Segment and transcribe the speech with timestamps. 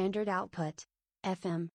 [0.00, 0.86] Standard Output.
[1.24, 1.68] FM.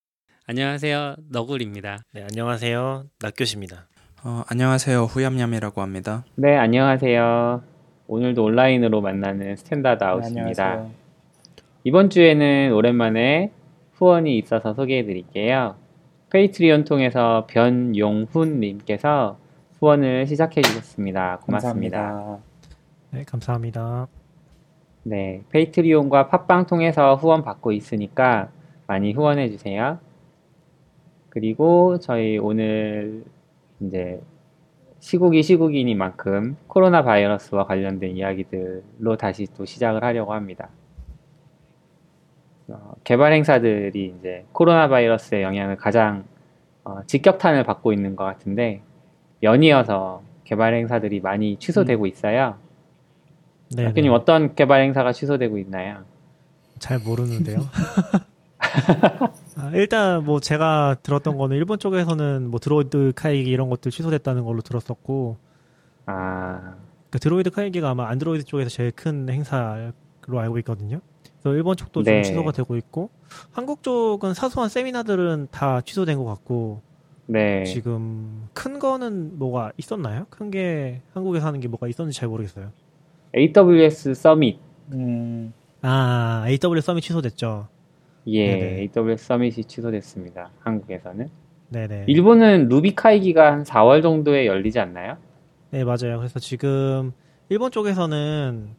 [0.48, 1.18] 안녕하세요.
[1.30, 2.00] 너굴입니다.
[2.12, 3.04] 네, 안녕하세요.
[3.22, 3.88] 낙교시입니다.
[4.24, 5.04] 어, 안녕하세요.
[5.04, 6.26] 후얌얌이라고 합니다.
[6.34, 7.62] 네, 안녕하세요.
[8.08, 10.76] 오늘도 온라인으로 만나는 Standard Out입니다.
[10.76, 10.92] 네,
[11.84, 13.52] 이번 주에는 오랜만에
[13.94, 15.76] 후원이 있어서 소개해 드릴게요.
[16.32, 19.38] Patreon 통해서 변용훈 님께서
[19.80, 21.42] 후원을 시작해 주셨습니다.
[21.44, 22.00] 고맙습니다.
[22.00, 22.44] 감사합니다.
[23.12, 24.08] 네, 감사합니다.
[25.08, 28.50] 네, 페이트리온과 팟빵 통해서 후원 받고 있으니까
[28.88, 30.00] 많이 후원해 주세요.
[31.30, 33.24] 그리고 저희 오늘
[33.82, 34.20] 이제
[35.00, 40.70] 시국이 시국이니만큼 코로나 바이러스와 관련된 이야기들로 다시 또 시작을 하려고 합니다.
[42.70, 46.24] 어, 개발 행사들이 이제 코로나 바이러스의 영향을 가장
[46.84, 48.82] 어, 직격탄을 받고 있는 것 같은데
[49.44, 52.65] 연이어서 개발 행사들이 많이 취소되고 있어요.
[53.72, 56.04] 네, 학교님 어떤 개발 행사가 취소되고 있나요?
[56.80, 57.60] 잘 모르는데요.
[59.58, 64.62] 아, 일단 뭐 제가 들었던 거는 일본 쪽에서는 뭐 드로이드 카이기 이런 것들 취소됐다는 걸로
[64.62, 65.38] 들었었고
[66.06, 66.76] 아,
[67.10, 69.94] 그 드로이드 카이기가 아마 안드로이드 쪽에서 제일 큰 행사로
[70.28, 71.00] 알고 있거든요.
[71.42, 72.22] 그래서 일본 쪽도 네.
[72.22, 73.10] 좀 취소가 되고 있고
[73.52, 76.82] 한국 쪽은 사소한 세미나들은 다 취소된 것 같고
[77.28, 77.64] 네.
[77.64, 80.26] 지금 큰 거는 뭐가 있었나요?
[80.30, 82.72] 큰 게 한국에서 하는 게 뭐가 있었는지 잘 모르겠어요.
[83.36, 84.60] AWS 서밋.
[84.94, 87.68] 음, 아 AW 서밋 취소됐죠.
[88.28, 88.90] 예, 네네.
[88.96, 90.52] AWS 서밋이 취소됐습니다.
[90.60, 91.30] 한국에서는.
[91.70, 92.06] 네네.
[92.08, 95.18] 일본은 루비 카이기가 한 4월 정도에 열리지 않나요?
[95.72, 96.18] 네, 맞아요.
[96.18, 97.12] 그래서 지금
[97.50, 98.70] 일본 쪽에서는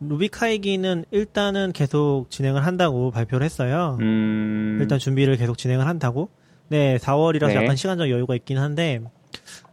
[0.00, 3.98] 루비카이기는 일단은 계속 진행을 한다고 발표를 했어요.
[4.00, 6.30] 음, 일단 준비를 계속 진행을 한다고.
[6.68, 7.54] 네, 4월이라서 네.
[7.56, 9.00] 약간 시간적 여유가 있긴 한데,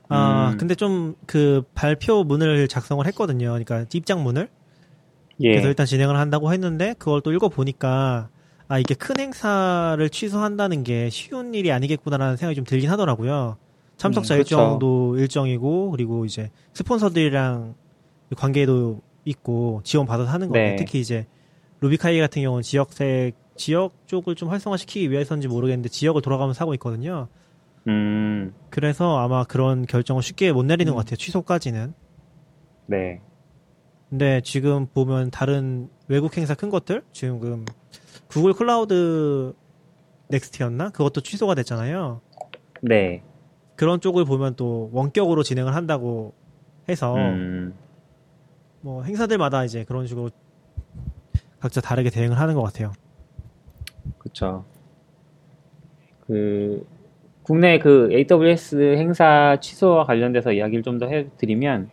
[0.09, 0.57] 아, 음.
[0.57, 3.47] 근데 좀 그 발표문을 작성을 했거든요.
[3.49, 4.49] 그러니까 입장문을.
[5.41, 5.51] 예.
[5.51, 8.29] 그래서 일단 진행을 한다고 했는데, 그걸 또 읽어보니까,
[8.69, 13.57] 아, 이게 큰 행사를 취소한다는 게 쉬운 일이 아니겠구나라는 생각이 좀 들긴 하더라고요.
[13.97, 14.55] 참석자 음, 그쵸.
[14.55, 17.75] 일정도 일정이고, 그리고 이제 스폰서들이랑
[18.35, 20.69] 관계도 있고, 지원 받아서 하는 거예요.
[20.71, 20.75] 네.
[20.75, 21.27] 특히 이제,
[21.81, 27.27] 루비카이 같은 경우는 지역색, 지역 쪽을 좀 활성화시키기 위해서인지 모르겠는데, 지역을 돌아가면서 하고 있거든요.
[27.87, 31.15] 음, 그래서 아마 그런 결정을 쉽게 못 내리는 것 같아요.
[31.15, 31.93] 취소까지는.
[32.87, 33.21] 네.
[34.09, 37.65] 근데 지금 보면 다른 외국 행사 큰 것들 지금
[38.27, 39.53] 구글 클라우드
[40.29, 42.21] 넥스트였나 그것도 취소가 됐잖아요.
[42.81, 43.23] 네.
[43.75, 46.33] 그런 쪽을 보면 또 원격으로 진행을 한다고
[46.89, 47.75] 해서 음,
[48.81, 50.29] 뭐 행사들마다 이제 그런 식으로
[51.59, 52.93] 각자 다르게 대응을 하는 것 같아요.
[54.17, 54.65] 그쵸.
[56.25, 56.85] 그,
[57.47, 61.89] 국내 그 AWS 행사 취소와 관련돼서 이야기를 좀 더 해드리면,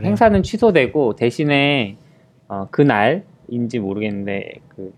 [0.00, 0.06] 그.
[0.06, 1.96] 행사는 취소되고 대신에
[2.48, 4.92] 어, 그날인지 모르겠는데 그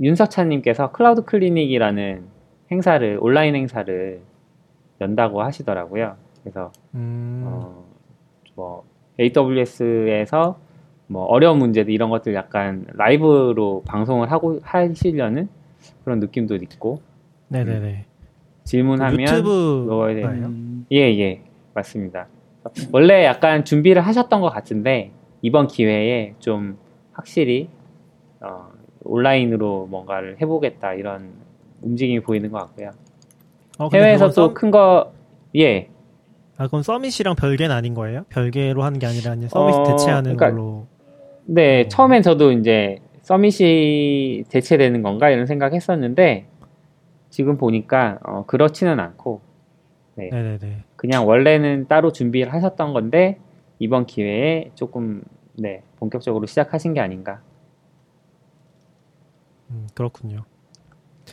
[0.00, 2.24] 윤석찬님께서 클라우드 클리닉이라는
[2.70, 4.20] 행사를 온라인 행사를
[5.02, 6.16] 연다고 하시더라고요.
[6.42, 7.84] 그래서 음, 어,
[8.54, 8.84] 뭐
[9.20, 10.58] AWS에서
[11.06, 15.48] 뭐 어려운 문제들 이런 것들 약간 라이브로 방송을 하고 하시려는
[16.04, 17.02] 그런 느낌도 있고
[17.48, 18.06] 네네네.
[18.70, 20.46] 질문하면 그 유튜브 대해 아예요?
[20.46, 21.42] 음, 예, 예,
[21.74, 22.28] 맞습니다.
[22.92, 25.10] 원래 약간 준비를 하셨던 것 같은데,
[25.42, 26.78] 이번 기회에 좀
[27.12, 27.68] 확실히,
[28.40, 28.68] 어,
[29.02, 31.30] 온라인으로 뭔가를 해보겠다, 이런
[31.82, 32.90] 움직임이 보이는 것 같고요.
[33.78, 35.12] 어, 해외에서 또 서- 큰 거,
[35.56, 35.88] 예,
[36.56, 38.24] 아 그건 서밋이랑 별개는 아닌 거예요?
[38.28, 40.86] 별개로 하는 게 아니라 그냥 서밋 어, 대체하는 그러니까 걸로.
[41.46, 41.88] 네, 어.
[41.88, 46.46] 처음엔 저도 이제 서밋이 대체되는 건가, 이런 생각 했었는데,
[47.30, 49.40] 지금 보니까, 어, 그렇지는 않고,
[50.16, 50.84] 네, 네네네.
[50.96, 53.38] 그냥 원래는 따로 준비를 하셨던 건데
[53.78, 55.22] 이번 기회에 조금
[55.54, 57.40] 네 본격적으로 시작하신 게 아닌가.
[59.70, 60.44] 음, 그렇군요.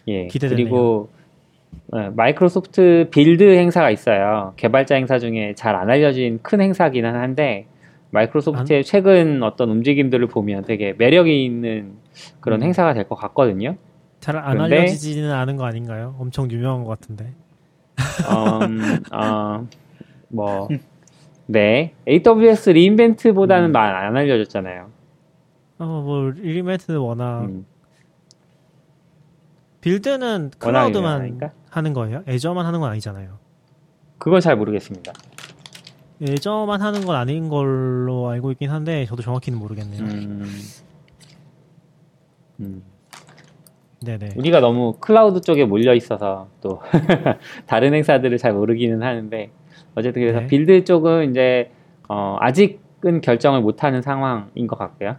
[0.07, 0.27] 예.
[0.27, 0.63] 기대되네요.
[0.63, 1.09] 그리고
[1.91, 4.53] 어, 마이크로소프트 Build 행사가 있어요.
[4.57, 7.65] 개발자 행사 중에 잘 안 알려진 큰 행사기는 한데
[8.11, 11.93] 마이크로소프트의 최근 어떤 움직임들을 보면 되게 매력이 있는
[12.39, 12.65] 그런 음.
[12.67, 13.75] 행사가 될 것 같거든요.
[14.19, 16.15] 잘 안 알려지지는 않은 거 아닌가요?
[16.19, 17.33] 엄청 유명한 것 같은데.
[18.65, 19.67] 음, 어,
[20.29, 20.67] 뭐,
[21.45, 21.93] 네.
[22.07, 23.71] AWS re:Invent보다는 음.
[23.71, 24.89] 잘 안 알려졌잖아요.
[25.79, 27.65] 어, 뭐, 리메트는 워낙, 음,
[29.81, 31.39] Build는 클라우드만.
[31.69, 32.23] 하는 거예요?
[32.27, 33.37] Azure만 하는 건 아니잖아요.
[34.17, 35.13] 그건 잘 모르겠습니다.
[36.21, 40.01] Azure만 하는 건 아닌 걸로 알고 있긴 한데, 저도 정확히는 모르겠네요.
[40.03, 40.49] 음,
[42.59, 42.83] 음.
[44.05, 44.29] 네네.
[44.35, 46.81] 우리가 너무 클라우드 쪽에 몰려 있어서 또
[47.65, 49.49] 다른 행사들을 잘 모르기는 하는데
[49.95, 50.47] 어쨌든 그래서 네.
[50.47, 51.71] Build 쪽은 이제
[52.07, 55.17] 어, 아직은 결정을 못하는 상황인 것 같고요.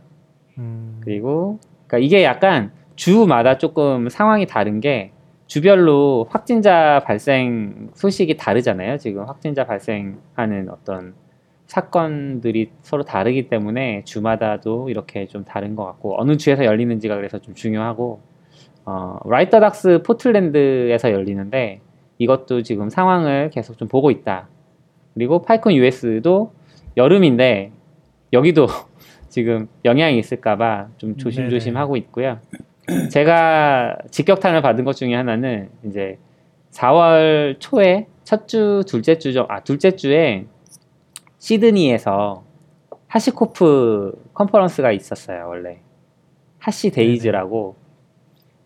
[0.59, 5.13] 음, 그리고 그러니까 이게 약간 주마다 조금 상황이 다른 게
[5.47, 8.99] 주별로 확진자 발생 소식이 다르잖아요.
[8.99, 11.15] 지금 확진자 발생하는 어떤
[11.67, 17.55] 사건들이 서로 다르기 때문에 주마다도 이렇게 좀 다른 것 같고 어느 주에서 열리는지가 그래서 좀
[17.55, 18.21] 중요하고
[18.91, 21.83] 어, Write the Docs 포틀랜드에서 열리는데
[22.17, 24.49] 이것도 지금 상황을 계속 좀 보고 있다.
[25.13, 26.53] 그리고 PyCon US도
[26.97, 27.71] 여름인데
[28.33, 28.67] 여기도
[29.29, 31.79] 지금 영향이 있을까봐 좀 조심조심 네네.
[31.79, 32.39] 하고 있고요.
[33.13, 36.17] 제가 직격탄을 받은 것 중에 하나는 이제
[36.71, 40.47] 4월 초에 첫 주, 둘째 주, 정- 아, 둘째 주에
[41.39, 42.43] 시드니에서
[43.07, 45.81] HashiCorp 컨퍼런스가 있었어요, 원래.
[46.59, 47.77] HashiDays라고.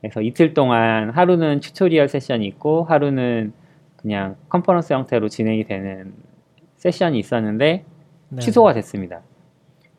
[0.02, 3.52] 그래서 이틀 동안 하루는 tutorial 세션이 있고 하루는
[3.96, 6.12] 그냥 컨퍼런스 형태로 진행이 되는
[6.76, 7.84] 세션이 있었는데
[8.28, 8.40] 네.
[8.40, 9.20] 취소가 됐습니다.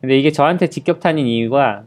[0.01, 1.85] 근데 이게 저한테 직격탄인 이유가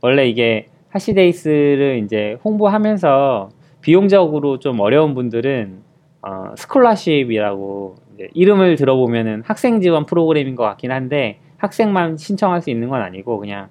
[0.00, 3.50] 원래 이게 하시데이스를 이제 홍보하면서
[3.82, 5.82] 비용적으로 좀 어려운 분들은
[6.22, 7.96] 어, 스콜라십이라고
[8.32, 13.68] 이름을 들어보면은 학생 지원 프로그램인 것 같긴 한데 학생만 신청할 수 있는 건 아니고 그냥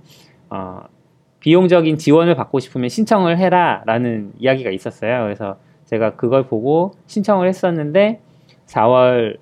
[0.52, 0.82] 어,
[1.40, 5.24] 비용적인 지원을 받고 싶으면 신청을 해라라는 이야기가 있었어요.
[5.24, 8.20] 그래서 제가 그걸 보고 신청을 했었는데
[8.68, 9.38] 4월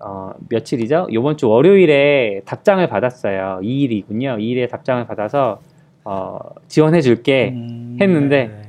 [0.00, 1.08] 어, 며칠이죠?
[1.10, 3.60] 이번 주 월요일에 답장을 받았어요.
[3.62, 4.38] 2일이군요.
[4.38, 5.60] 2일에 답장을 받아서
[6.04, 6.38] 어,
[6.68, 8.62] 지원해 줄게 음, 했는데 네.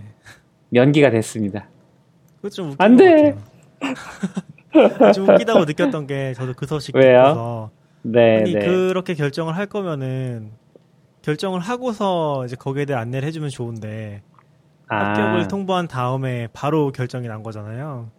[0.74, 1.68] 연기가 됐습니다.
[2.38, 3.36] 그거 좀 웃긴 안것 돼.
[5.14, 7.24] 좀 웃기다고 느꼈던 게 저도 그 소식 왜요?
[7.24, 7.72] 듣고서
[8.04, 8.60] 네, 아니 네.
[8.60, 10.52] 그렇게 결정을 할 거면은
[11.22, 14.22] 결정을 하고서 이제 거기에 대해 안내를 해주면 좋은데
[14.88, 18.10] 합격을 아, 통보한 다음에 바로 결정이 난 거잖아요.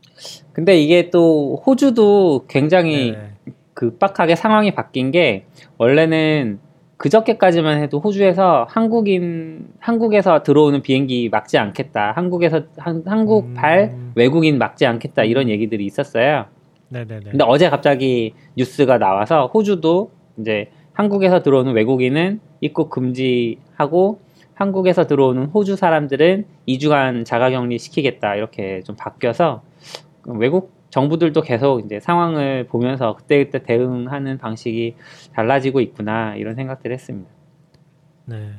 [0.53, 3.53] 근데 이게 또 호주도 굉장히 네.
[3.75, 5.47] 급박하게 상황이 바뀐 게
[5.79, 6.61] 원래는
[6.97, 12.13] 그저께까지만 해도 호주에서 한국인 한국에서 들어오는 비행기 막지 않겠다.
[12.13, 13.55] 한국에서 한, 한국 음.
[13.55, 16.47] 발 외국인 막지 않겠다 이런 얘기들이 있었어요.
[16.91, 17.31] 네네네.
[17.31, 24.21] 근데 어제 갑자기 뉴스가 나와서 호주도 이제 한국에서 들어오는 외국인은 입국 금지하고
[24.55, 29.63] 한국에서 들어오는 호주 사람들은 2주간 자가격리 시키겠다 이렇게 좀 바뀌어서
[30.27, 34.95] 외국 정부들도 계속 이제 상황을 보면서 그때그때 대응하는 방식이
[35.33, 37.31] 달라지고 있구나 이런 생각들을 했습니다.
[38.27, 38.53] 네.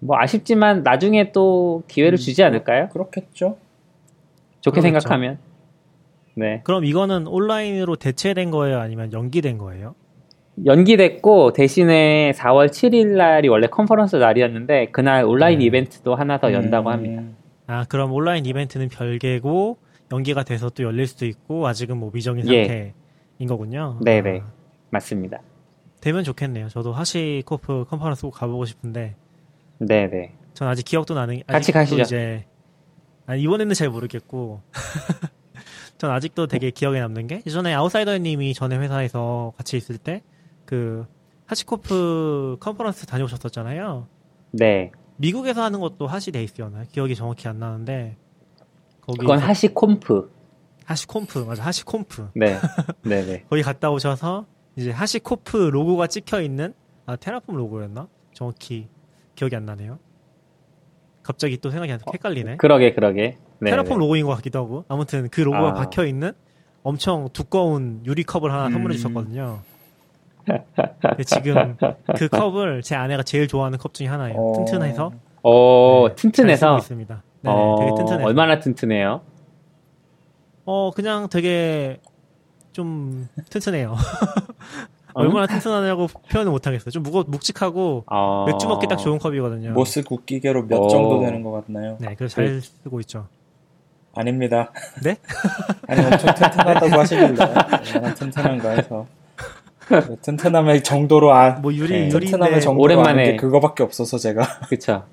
[0.00, 2.88] 뭐 아쉽지만 나중에 또 기회를 음, 주지 않을까요?
[2.90, 3.58] 그렇겠죠.
[4.60, 5.00] 좋게 그렇죠.
[5.00, 5.38] 생각하면.
[6.34, 6.60] 네.
[6.62, 9.96] 그럼 이거는 온라인으로 대체된 거예요, 아니면 연기된 거예요?
[10.64, 15.66] 연기됐고 대신에 4월 7일 날이 원래 컨퍼런스 날이었는데 그날 온라인 네.
[15.66, 17.22] 이벤트도 하나 더 연다고 음, 합니다.
[17.66, 19.78] 아 그럼 온라인 이벤트는 별개고
[20.12, 22.64] 연기가 돼서 또 열릴 수도 있고 아직은 뭐 미정인 예.
[22.66, 23.98] 상태인 거군요.
[24.04, 24.40] 네네.
[24.40, 24.52] 아,
[24.90, 25.40] 맞습니다.
[26.00, 26.68] 되면 좋겠네요.
[26.68, 29.16] 저도 하시코프 컨퍼런스 꼭 가보고 싶은데
[29.78, 30.32] 네네.
[30.54, 32.02] 전 아직 기억도 나는 같이 가시죠.
[32.02, 32.44] 이제
[33.26, 34.62] 아니, 이번에는 잘 모르겠고
[35.98, 40.22] 전 아직도 되게 기억에 남는 게 예전에 아웃사이더님이 전에 회사에서 같이 있을 때
[40.68, 41.06] 그
[41.46, 44.06] 하시코프 컨퍼런스 다녀오셨었잖아요.
[44.50, 44.92] 네.
[45.16, 46.84] 미국에서 하는 것도 하시데이스였나요?
[46.92, 48.18] 기억이 정확히 안 나는데
[49.00, 50.30] 거기 그건 하시콤프.
[50.84, 52.58] 하시콤프 맞아 하시콤프 네.
[53.02, 53.44] 네네.
[53.48, 54.44] 거기 갔다 오셔서
[54.76, 56.74] 이제 하시코프 로고가 찍혀 있는
[57.06, 58.06] 아 테라폼 로고였나?
[58.34, 58.88] 정확히
[59.34, 59.98] 기억이 안 나네요.
[61.22, 62.58] 갑자기 또 생각이 안 헷갈리네.
[62.58, 63.38] 그러게 그러게.
[63.60, 63.70] 네.
[63.70, 65.72] 테라폼 로고인 것 같기도 하고 아무튼 그 로고가 아.
[65.72, 66.32] 박혀 있는
[66.82, 68.96] 엄청 두꺼운 유리 컵을 하나 선물해 음.
[68.96, 69.60] 주셨거든요.
[69.62, 69.77] 근데
[71.26, 71.76] 지금
[72.16, 74.36] 그 컵을 제 아내가 제일 좋아하는 컵 중에 하나예요.
[74.36, 75.12] 어, 튼튼해서
[75.42, 76.78] 어, 네, 튼튼해서.
[76.78, 77.22] 있습니다.
[77.42, 78.26] 네, 어, 되게 튼튼해요.
[78.26, 79.20] 얼마나 튼튼해요?
[80.64, 82.00] 어 그냥 되게
[82.72, 83.94] 좀 튼튼해요.
[85.14, 85.20] 어?
[85.20, 86.90] 얼마나 튼튼하냐고 표현을 못 하겠어요.
[86.90, 88.44] 좀 무거 묵직하고 어...
[88.46, 89.72] 맥주 먹기 딱 좋은 컵이거든요.
[89.72, 90.88] 모스 국기계로 몇 어.
[90.88, 91.96] 정도 되는 것 같나요?
[92.00, 93.26] 네, 그래서 잘 쓰고 있죠.
[94.14, 94.70] 아닙니다.
[95.02, 95.16] 네?
[95.88, 99.17] 아니 엄청 튼튼하다고 하시길래 얼마나 튼튼한가 해서 네,
[100.22, 101.94] 튼튼함의 정도로 아 뭐 유리 네.
[102.08, 105.04] 유리인데 튼튼함의 정도로 오랜만에- 아는 게 그거밖에 없어서 제가 그쵸.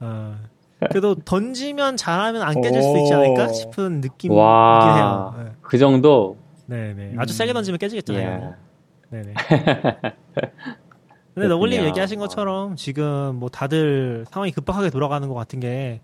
[0.00, 0.36] 어,
[0.90, 3.16] 그래도 던지면 잘하면 안 깨질 수 있지 오.
[3.18, 5.34] 않을까 싶은 느낌이긴 와.
[5.36, 5.52] 해요.
[5.62, 6.36] 그 정도?
[6.66, 7.14] 네, 네, 네.
[7.18, 7.36] 아주 음.
[7.36, 7.78] 세게 던지면 예.
[7.78, 8.54] 깨지겠잖아요.
[9.10, 9.34] 네, 네.
[11.34, 11.82] 근데 너굴님.
[11.84, 16.00] 얘기하신 것처럼 지금 뭐 다들 상황이 급박하게 돌아가는 것 같은 게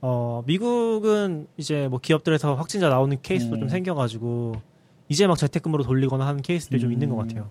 [0.00, 3.60] 어, 미국은 이제 뭐 기업들에서 확진자 나오는 케이스도 음.
[3.60, 4.52] 좀 생겨가지고
[5.08, 6.92] 이제 막 재택근무로 돌리거나 하는 케이스들이 좀 음.
[6.92, 7.50] 있는 것 같아요.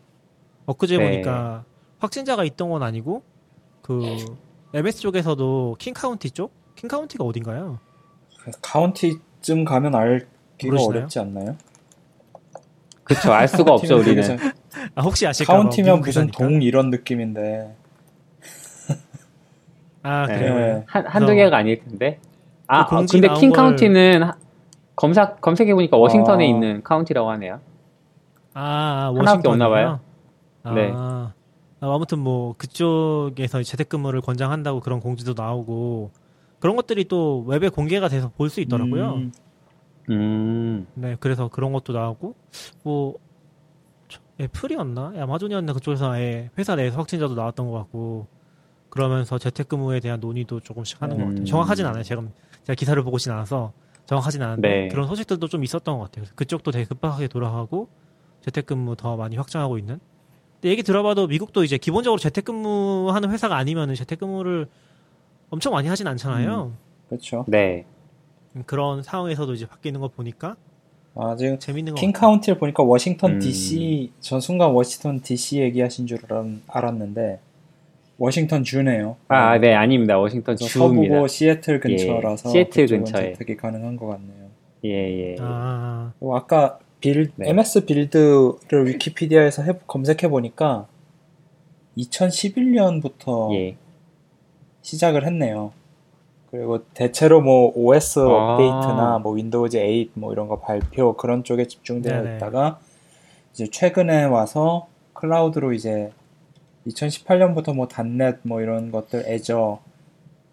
[0.65, 1.03] 엊그제 네.
[1.09, 1.63] 보니까
[1.99, 3.23] 확진자가 있던 건 아니고
[3.81, 4.01] 그
[4.73, 6.51] MS 쪽에서도 킹 카운티 쪽?
[6.75, 7.79] 킹 카운티가 어딘가요?
[8.61, 10.27] 카운티쯤 가면 알기가
[10.65, 10.89] 모르시나요?
[10.99, 11.55] 어렵지 않나요?
[13.03, 13.31] 그쵸.
[13.31, 14.37] 알 수가 없죠, 우리는.
[14.93, 16.27] 아 혹시 아실까 봐 카운티면 무슨.
[16.27, 17.75] 동 이런 느낌인데
[20.03, 20.37] 아 네.
[20.37, 20.55] 그래요.
[20.55, 20.83] 네.
[20.87, 22.19] 한, 한두 개가 아닐 텐데.
[22.67, 24.37] 아, 그 공지 근데 킹 걸- 카운티는 하-
[24.97, 26.47] 검사, 검색해 보니까 워싱턴에 아.
[26.47, 27.61] 있는 카운티라고 하네요.
[28.53, 29.99] 아, 아 워싱턴 없나 봐요.
[30.63, 30.91] 아, 네.
[30.93, 31.31] 아,
[31.79, 36.11] 아무튼 뭐 그쪽에서 재택근무를 권장한다고 그런 공지도 나오고
[36.59, 39.13] 그런 것들이 또 웹에 공개가 돼서 볼 수 있더라고요.
[39.13, 39.31] 음,
[40.09, 42.33] 음, 네, 그래서 그런 것도 나오고
[42.83, 43.15] 뭐
[44.07, 48.25] 저- 애플이었나 아마존이었나 그쪽에서 아예 회사 내에서 확진자도 나왔던 것 같고
[48.89, 51.29] 그러면서 재택근무에 대한 논의도 조금씩 하는 것 음.
[51.29, 51.45] 같아요.
[51.45, 52.01] 정확하진 않아요.
[52.01, 52.23] 제가
[52.63, 53.71] 제가 기사를 보고진 않아서
[54.07, 54.87] 정확하진 않은데 네.
[54.87, 56.25] 그런 소식들도 좀 있었던 것 같아요.
[56.35, 57.89] 그쪽도 되게 급박하게 돌아가고
[58.41, 59.99] 재택근무 더 많이 확장하고 있는.
[60.55, 64.67] 근데 얘기 들어봐도 미국도 이제 기본적으로 재택근무하는 회사가 아니면은 재택근무를
[65.49, 66.73] 엄청 많이 하진 않잖아요.
[67.09, 67.45] 그렇죠.
[67.47, 67.85] 네.
[68.55, 70.55] 음, 그런 상황에서도 이제 바뀌는 거 보니까
[71.15, 72.11] 아 지금 재밌는 것 킹.
[72.13, 73.39] 카운티를 보니까 워싱턴 음.
[73.39, 77.39] DC 전 순간 워싱턴 DC 얘기하신 줄 알았- 알았는데
[78.17, 79.15] 워싱턴 주네요.
[79.27, 80.17] 아, 네, 아닙니다.
[80.17, 80.79] 워싱턴 주입니다.
[81.13, 83.33] 서부고 시애틀 근처라서 예, 시애틀 근처에.
[83.33, 84.47] 재택이 가능한 것 같네요.
[84.85, 84.89] 예,
[85.31, 85.35] 예.
[85.39, 87.49] 아, 그리고 아까 빌 네.
[87.49, 90.87] MS 빌드를 위키피디아에서 해- 검색해 보니까
[91.97, 93.75] 2011년부터 예.
[94.81, 95.71] 시작을 했네요.
[96.49, 98.23] 그리고 대체로 뭐 OS 아.
[98.53, 102.35] 업데이트나 뭐 Windows 8 뭐 이런 거 발표 그런 쪽에 집중되어 네네.
[102.37, 102.79] 있다가
[103.53, 106.11] 이제 최근에 와서 클라우드로 이제
[106.87, 109.79] 2018년부터 뭐 .NET 뭐 이런 것들 Azure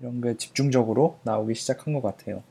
[0.01, 2.43] 이런 게 집중적으로 나오기 시작한 것 같아요.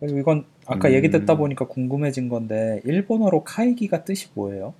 [0.00, 0.94] 그리고 이건 아까 음.
[0.94, 4.74] 얘기 듣다 보니까 궁금해진 건데 일본어로 会議가 뜻이 뭐예요?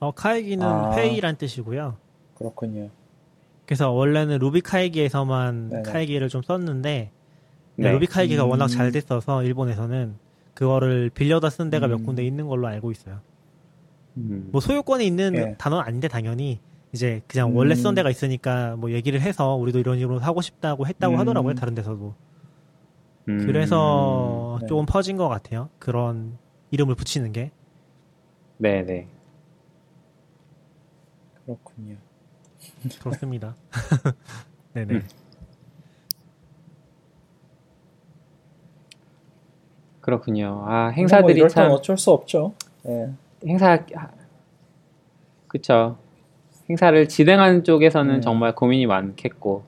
[0.00, 0.92] 어, 카이기는 아.
[0.96, 1.96] 회의란 뜻이고요.
[2.36, 2.90] 그렇군요.
[3.66, 5.82] 그래서 원래는 루비 카이기에서만 네네.
[5.82, 7.10] 카이기를 좀 썼는데
[7.76, 7.92] 네.
[7.92, 8.50] 루비 카이기가 음.
[8.50, 10.14] 워낙 잘 됐어서 일본에서는
[10.54, 12.06] 그거를 빌려다 쓴 데가 몇 음.
[12.06, 13.20] 군데 있는 걸로 알고 있어요.
[14.18, 14.48] 음.
[14.50, 15.54] 뭐 소유권이 있는 예.
[15.58, 16.60] 단어는 아닌데 당연히
[16.92, 17.94] 이제 그냥 원래 쓰던 음.
[17.96, 21.20] 데가 있으니까 뭐 얘기를 해서 우리도 이런 식으로 하고 싶다고 했다고 음.
[21.20, 22.14] 하더라고요 다른 데서도.
[23.28, 23.46] 음.
[23.46, 24.66] 그래서 네.
[24.66, 25.68] 조금 퍼진 것 같아요.
[25.78, 26.38] 그런
[26.70, 27.50] 이름을 붙이는 게.
[28.56, 29.08] 네, 네.
[31.44, 31.96] 그렇군요.
[33.00, 33.54] 그렇습니다.
[34.74, 34.94] 네네.
[34.94, 35.08] 음.
[40.00, 40.64] 그렇군요.
[40.66, 42.54] 아, 뭐 행사들이 이럴 땐참 어쩔 수 없죠.
[42.86, 43.12] 예.
[43.46, 43.84] 행사
[45.46, 45.96] 그쵸.
[46.68, 48.20] 행사를 진행하는 쪽에서는 음.
[48.20, 49.64] 정말 고민이 많겠고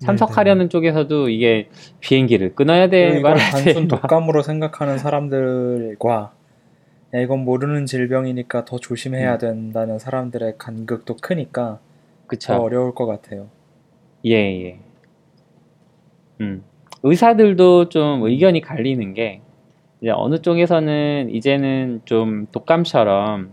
[0.00, 0.06] 네네.
[0.06, 1.68] 참석하려는 쪽에서도 이게
[2.00, 6.32] 비행기를 끊어야 돼 말아야 돼 단순 막- 독감으로 생각하는 사람들과
[7.14, 9.38] 야, 이건 모르는 질병이니까 더 조심해야 음.
[9.38, 12.54] 된다는 사람들의 간극도 크니까 더 그쵸.
[12.54, 13.48] 어려울 것 같아요.
[14.26, 14.78] 예, 예.
[16.40, 16.62] 음.
[17.02, 19.40] 의사들도 좀 의견이 갈리는 게
[20.00, 23.52] 이제 어느 쪽에서는 이제는 좀 독감처럼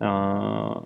[0.00, 0.82] 어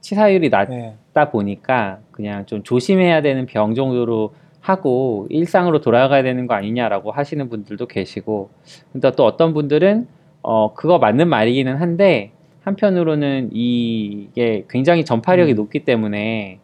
[0.00, 0.96] 치사율이 낮 예.
[1.12, 7.48] 다 보니까 그냥 좀 조심해야 되는 병 정도로 하고 일상으로 돌아가야 되는 거 아니냐라고 하시는
[7.48, 8.50] 분들도 계시고
[8.92, 10.06] 근데 또 어떤 분들은
[10.42, 12.32] 어 그거 맞는 말이기는 한데
[12.62, 15.56] 한편으로는 이게 굉장히 전파력이 음.
[15.56, 16.60] 높기 때문에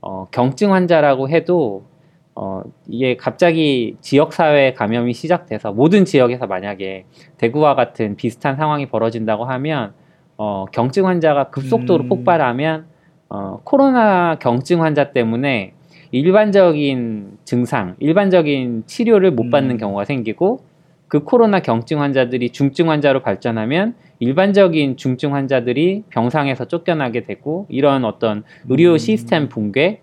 [0.00, 1.84] 어 경증 환자라고 해도
[2.34, 7.04] 어 이게 갑자기 지역 사회 감염이 시작돼서 모든 지역에서 만약에
[7.36, 9.92] 대구와 같은 비슷한 상황이 벌어진다고 하면
[10.38, 12.08] 어 경증 환자가 급속도로 음.
[12.08, 12.86] 폭발하면
[13.34, 15.72] 어, 코로나 경증 환자 때문에
[16.10, 19.78] 일반적인 증상, 일반적인 치료를 못 받는 음.
[19.78, 20.60] 경우가 생기고
[21.08, 28.44] 그 코로나 경증 환자들이 중증 환자로 발전하면 일반적인 중증 환자들이 병상에서 쫓겨나게 되고 이런 어떤
[28.68, 28.98] 의료 음.
[28.98, 30.00] 시스템 붕괴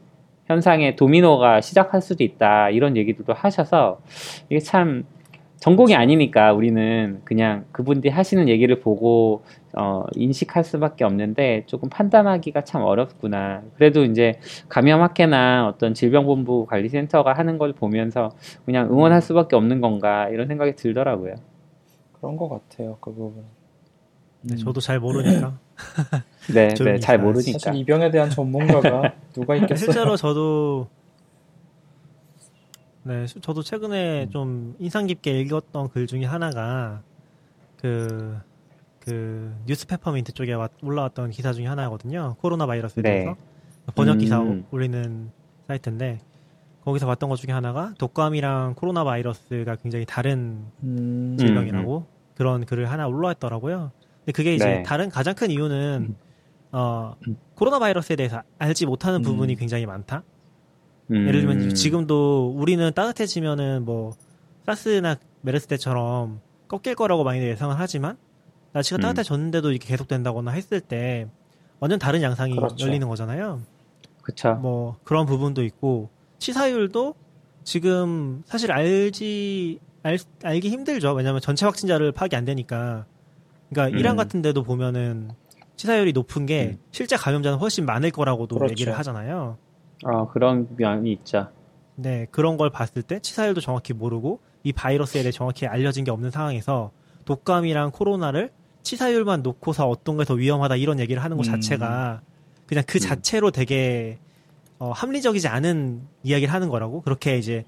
[0.49, 4.01] 현상의 도미노가 시작할 수도 있다 이런 얘기들도 하셔서
[4.49, 5.05] 이게 참
[5.57, 9.43] 전공이 아니니까 우리는 그냥 그분들이 하시는 얘기를 보고
[9.77, 13.61] 어, 인식할 수밖에 없는데 조금 판단하기가 참 어렵구나.
[13.75, 14.39] 그래도 이제
[14.69, 18.31] 감염학회나 어떤 질병본부 관리센터가 하는 걸 보면서
[18.65, 21.35] 그냥 응원할 수밖에 없는 건가 이런 생각이 들더라고요.
[22.13, 22.97] 그런 것 같아요.
[23.01, 23.58] 그 부분.
[24.41, 24.57] 네, 음.
[24.57, 25.57] 저도 잘 모르니까.
[26.53, 27.19] 네, 네, 잘.
[27.19, 27.59] 모르니까.
[27.59, 29.75] 사실 이 병에 대한 전문가가 누가 있겠어요?
[29.77, 30.87] 실제로 저도
[33.03, 34.29] 네, 시- 저도 최근에 음.
[34.29, 37.01] 좀 인상 깊게 읽었던 글 중에 하나가
[37.77, 38.37] 그,
[38.99, 42.35] 그 뉴스 페퍼민트 쪽에 왔- 올라왔던 기사 중에 하나거든요.
[42.39, 43.09] 코로나 바이러스에 네.
[43.11, 43.35] 대해서
[43.95, 44.65] 번역 기사 음.
[44.71, 45.31] 올리는
[45.67, 46.19] 사이트인데
[46.83, 52.05] 거기서 봤던 것 중에 하나가 독감이랑 코로나 바이러스가 굉장히 다른 음, 질병이라고
[52.35, 53.91] 그런 글을 하나 올라왔더라고요.
[54.31, 54.83] 그게 이제 네.
[54.83, 56.15] 다른 가장 큰 이유는
[56.71, 57.15] 어
[57.55, 59.23] 코로나 바이러스에 대해서 알지 못하는 음.
[59.23, 60.23] 부분이 굉장히 많다.
[61.11, 61.27] 음.
[61.27, 64.13] 예를 들면 지금도 우리는 따뜻해지면은 뭐
[64.65, 68.17] 사스나 메르스 때처럼 꺾일 거라고 많이 예상을 하지만
[68.73, 69.01] 날씨가 음.
[69.01, 71.27] 따뜻해졌는데도 이렇게 계속된다거나 했을 때
[71.79, 72.85] 완전 다른 양상이 그렇죠.
[72.85, 73.61] 열리는 거잖아요.
[74.21, 74.53] 그쵸.
[74.55, 77.15] 뭐 그런 부분도 있고 치사율도
[77.63, 81.13] 지금 사실 알지 알, 알기 힘들죠.
[81.13, 83.05] 왜냐하면 전체 확진자를 파악이 안 되니까.
[83.69, 83.99] 그러니까 음.
[83.99, 85.31] 이란 같은 데도 보면은
[85.75, 86.79] 치사율이 높은 게 음.
[86.91, 88.71] 실제 감염자는 훨씬 많을 거라고도 그렇죠.
[88.71, 89.57] 얘기를 하잖아요.
[90.05, 91.49] 어, 그런 면이 있죠.
[91.95, 96.31] 네, 그런 걸 봤을 때 치사율도 정확히 모르고 이 바이러스에 대해 정확히 알려진 게 없는
[96.31, 96.91] 상황에서
[97.25, 98.51] 독감이랑 코로나를
[98.83, 101.51] 치사율만 놓고서 어떤 게 더 위험하다 이런 얘기를 하는 것 음.
[101.51, 102.21] 자체가
[102.65, 102.99] 그냥 그 음.
[102.99, 104.17] 자체로 되게
[104.79, 107.65] 어, 합리적이지 않은 이야기를 하는 거라고 그렇게 이제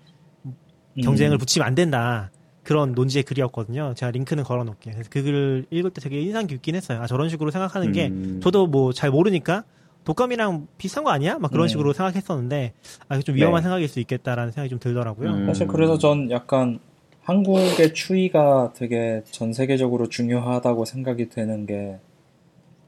[1.04, 1.40] 경쟁을 음.
[1.40, 2.32] 붙이면 안 된다
[2.72, 3.94] 그런 논지의 글이었거든요.
[3.98, 4.94] 제가 링크는 걸어놓을게요.
[4.94, 7.02] 그래서 그 글을 읽을 때 되게 인상 깊긴 했어요.
[7.02, 8.40] 아 저런 식으로 생각하는 게 음.
[8.42, 9.66] 저도 뭐 잘 모르니까
[10.06, 11.38] 독감이랑 비슷한 거 아니야?
[11.38, 11.68] 막 그런 음.
[11.68, 12.72] 식으로 생각했었는데
[13.10, 13.64] 아, 좀 위험한 네.
[13.64, 15.30] 생각일 수 있겠다라는 생각이 좀 들더라고요.
[15.32, 15.46] 음.
[15.48, 16.80] 사실 그래서 전 약간
[17.24, 22.00] 한국의 추이가 되게 전 세계적으로 중요하다고 생각이 되는 게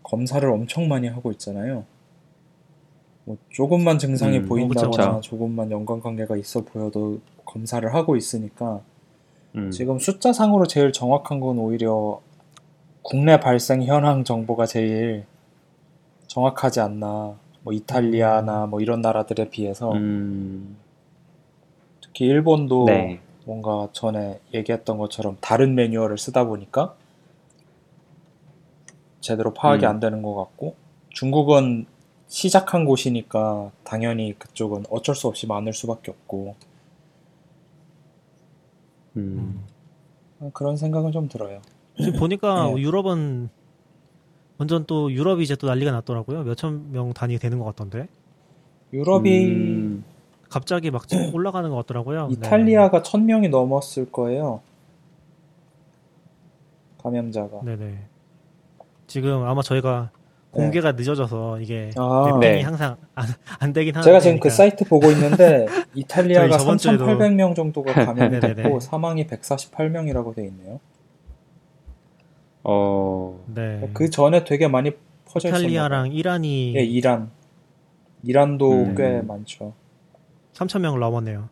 [0.02, 1.84] 검사를 엄청 많이 하고 있잖아요.
[3.26, 5.22] 뭐 조금만 증상이 음, 보인다거나 그쵸.
[5.22, 8.82] 조금만 연관 관계가 있어 보여도 검사를 하고 있으니까
[9.56, 9.72] 음.
[9.72, 12.22] 지금 숫자상으로 제일 정확한 건 오히려
[13.02, 15.26] 국내 발생 현황 정보가 제일
[16.28, 17.38] 정확하지 않나.
[17.64, 20.78] 뭐 이탈리아나 뭐 이런 나라들에 비해서 음.
[22.02, 23.22] 특히 일본도 네.
[23.46, 26.94] 뭔가 전에 얘기했던 것처럼 다른 매뉴얼을 쓰다 보니까
[29.22, 29.90] 제대로 파악이 음.
[29.90, 30.76] 안 되는 것 같고
[31.10, 31.86] 중국은
[32.28, 36.56] 시작한 곳이니까 당연히 그쪽은 어쩔 수 없이 많을 수밖에 없고
[39.18, 39.64] 음.
[40.54, 41.62] 그런 생각은 좀 들어요.
[41.98, 42.82] 지금 보니까 네.
[42.82, 43.50] 유럽은
[44.58, 46.44] 완전 또 유럽이 이제 또 난리가 났더라고요.
[46.44, 48.08] 몇천 명 단위 되는 것 같던데.
[48.92, 50.04] 유럽이 음.
[50.50, 52.28] 갑자기 막 올라가는 것 같더라고요.
[52.28, 52.34] 네.
[52.34, 54.62] 이탈리아가 천 명이 넘었을 거예요.
[57.02, 57.62] 감염자가.
[57.64, 57.76] 네.
[57.76, 58.00] 네네.
[59.08, 60.12] 지금 아마 저희가
[60.54, 62.02] 공개가 늦어져서 이게 아.
[62.32, 62.62] 랩핑이 네.
[62.62, 63.28] 항상 안,
[63.60, 64.08] 안 되긴 하는데.
[64.08, 68.40] 제가 지금 그 사이트 보고 있는데 이탈리아가 저희 저번 주에도- 3,800명 정도가 감염이.
[68.40, 70.80] 됐고 사망이 148명이라고 돼 있네요.
[72.64, 73.40] 어.
[73.48, 73.90] 네.
[73.94, 74.92] 그 전에 되게 많이
[75.26, 75.64] 퍼져 있었나 봐요.
[75.64, 77.32] 이탈리아랑 이란이 예, 이란.
[78.24, 78.96] 이란도 음.
[78.96, 79.74] 꽤 많죠.
[80.54, 81.50] 3천 명을 넘었네요.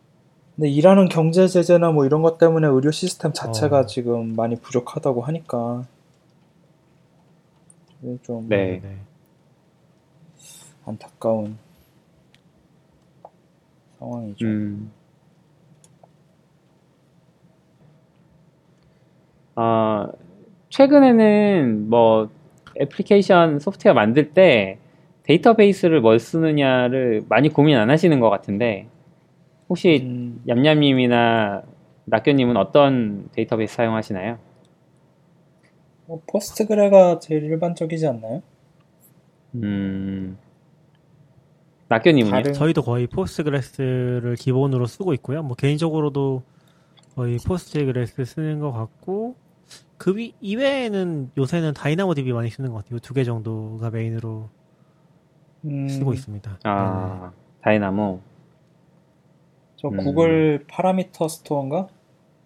[0.56, 3.86] 근데 이란은 경제 제재나 뭐 이런 것 때문에 의료 시스템 자체가 어.
[3.86, 5.84] 지금 많이 부족하다고 하니까
[8.22, 8.80] 좀 네.
[8.82, 8.96] 네.
[10.84, 11.56] 안타까운
[13.98, 14.46] 상황이죠.
[14.46, 14.92] 음.
[19.54, 20.08] 아,
[20.70, 22.28] 최근에는 뭐
[22.80, 24.78] 애플리케이션 소프트웨어 만들 때
[25.24, 28.88] 데이터베이스를 뭘 쓰느냐를 많이 고민 안 하시는 것 같은데
[29.68, 31.62] 혹시 음, 얌얌님이나
[32.06, 34.38] 낙교님은 어떤 데이터베이스 사용하시나요?
[36.06, 38.42] 뭐 Postgre가 제일 일반적이지 않나요?
[39.54, 40.38] 음,
[41.88, 42.30] 낙교님은요?
[42.30, 45.42] 다른 저희도 거의 Postgres를 기본으로 쓰고 있고요.
[45.42, 46.42] 뭐 개인적으로도
[47.14, 49.36] 거의 Postgres 쓰는 것 같고
[49.98, 52.98] 그 위- 이외에는 요새는 DynamoDB 많이 쓰는 것 같아요.
[52.98, 54.48] 두 개 정도가 메인으로
[55.66, 56.58] 음, 쓰고 있습니다.
[56.64, 57.32] 아,
[57.62, 58.20] Dynamo.
[59.76, 59.96] 저 음.
[59.98, 61.88] 구글 Parameter Store인가?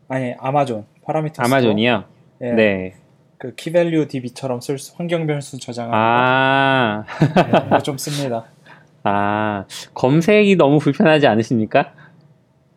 [0.08, 2.04] 아니 아마존 Parameter 아마존이요?
[2.38, 2.48] Store.
[2.48, 2.96] 예, 네.
[3.38, 7.68] 그 key-value DB처럼 쓸 수, 환경 변수 저장하는 아, 네.
[7.70, 8.46] 거좀 씁니다.
[9.05, 11.92] 아, 검색이 너무 불편하지 않으십니까?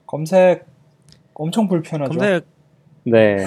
[0.05, 0.65] 검색
[1.33, 2.09] 엄청 불편하죠.
[2.09, 2.45] 검색
[3.03, 3.37] 네.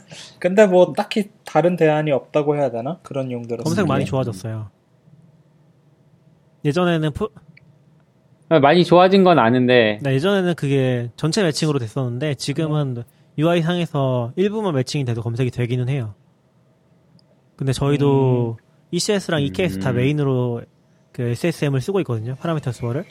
[0.38, 2.98] 근데 뭐 딱히 다른 대안이 없다고 해야 되나?
[3.02, 4.04] 그런 용도로 검색 많이.
[4.04, 4.70] 좋아졌어요.
[6.64, 7.30] 예전에는 포,
[8.62, 13.04] 많이 좋아진 건 아는데, 네, 예전에는 그게 전체 매칭으로 됐었는데 지금은
[13.38, 16.14] UI 상에서 일부만 매칭이 돼도 검색이 되기는 해요.
[17.60, 18.56] 근데 저희도
[18.90, 19.96] ECS랑 EKS 다 음.
[19.96, 20.62] 메인으로
[21.12, 22.34] 그 SSM을 쓰고 있거든요.
[22.36, 23.04] Parameter Store를.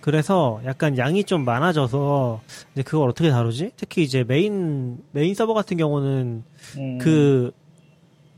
[0.00, 2.40] 그래서 약간 양이 좀 많아져서
[2.72, 3.70] 이제 그걸 어떻게 다루지?
[3.76, 6.42] 특히 이제 메인 메인 서버 같은 경우는
[6.78, 7.52] 음, 그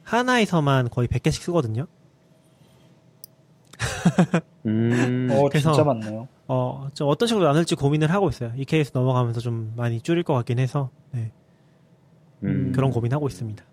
[0.03, 1.87] 하나에서만 거의 100개씩 쓰거든요.
[4.67, 6.29] 음, 어 그래서- 진짜 많네요.
[6.47, 8.53] 어, 좀 어떤 식으로 나눌지 고민을 하고 있어요.
[8.55, 11.33] EKS 넘어가면서 좀 많이 줄일 것 같긴 해서 네,
[12.45, 13.65] 음, 그런 고민하고 있습니다.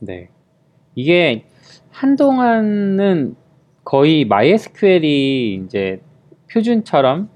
[0.00, 0.28] 네.
[0.94, 1.44] 이게
[1.90, 3.36] 한동안은
[3.84, 6.00] 거의 MySQL이 이제
[6.52, 7.28] 표준처럼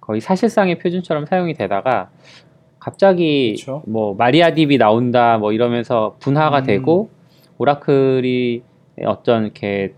[0.00, 2.10] 거의 사실상의 표준처럼 사용이 되다가
[2.78, 3.82] 갑자기 그쵸.
[3.86, 6.64] 뭐 마리아DB 나온다 뭐 이러면서 분화가 음.
[6.64, 7.10] 되고
[7.58, 8.62] 오라클이
[9.04, 9.94] 어떤 이렇게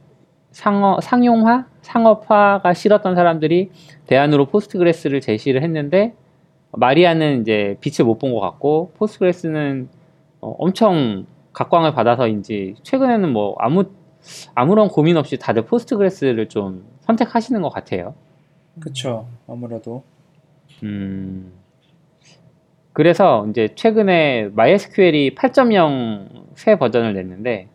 [0.50, 3.70] 상어, 상용화, 상업화가 싫었던 사람들이
[4.06, 6.14] 대안으로 Postgres를 제시를 했는데
[6.72, 9.88] 마리아는 이제 빛을 못 본 것 같고 Postgres는
[10.40, 13.84] 어, 엄청 각광을 받아서인지 최근에는 뭐 아무
[14.54, 18.14] 아무런 고민 없이 다들 Postgres를 좀 선택하시는 것 같아요.
[18.80, 19.26] 그쵸.
[19.48, 20.04] 아무래도.
[20.82, 21.52] 음,
[22.92, 27.68] 그래서 이제 최근에 MySQL이 8.0 새 버전을 냈는데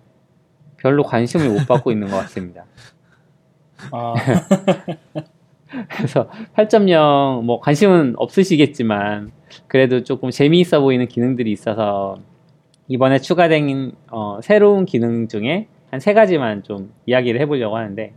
[0.78, 2.66] 별로 관심을 못 받고 있는 것 같습니다.
[3.92, 4.14] 아,
[5.90, 9.32] 그래서 8.0 뭐 관심은 없으시겠지만
[9.68, 12.20] 그래도 조금 재미있어 보이는 기능들이 있어서
[12.88, 18.14] 이번에 추가된 어, 새로운 기능 중에 한 세 가지만 좀 이야기를 해보려고 하는데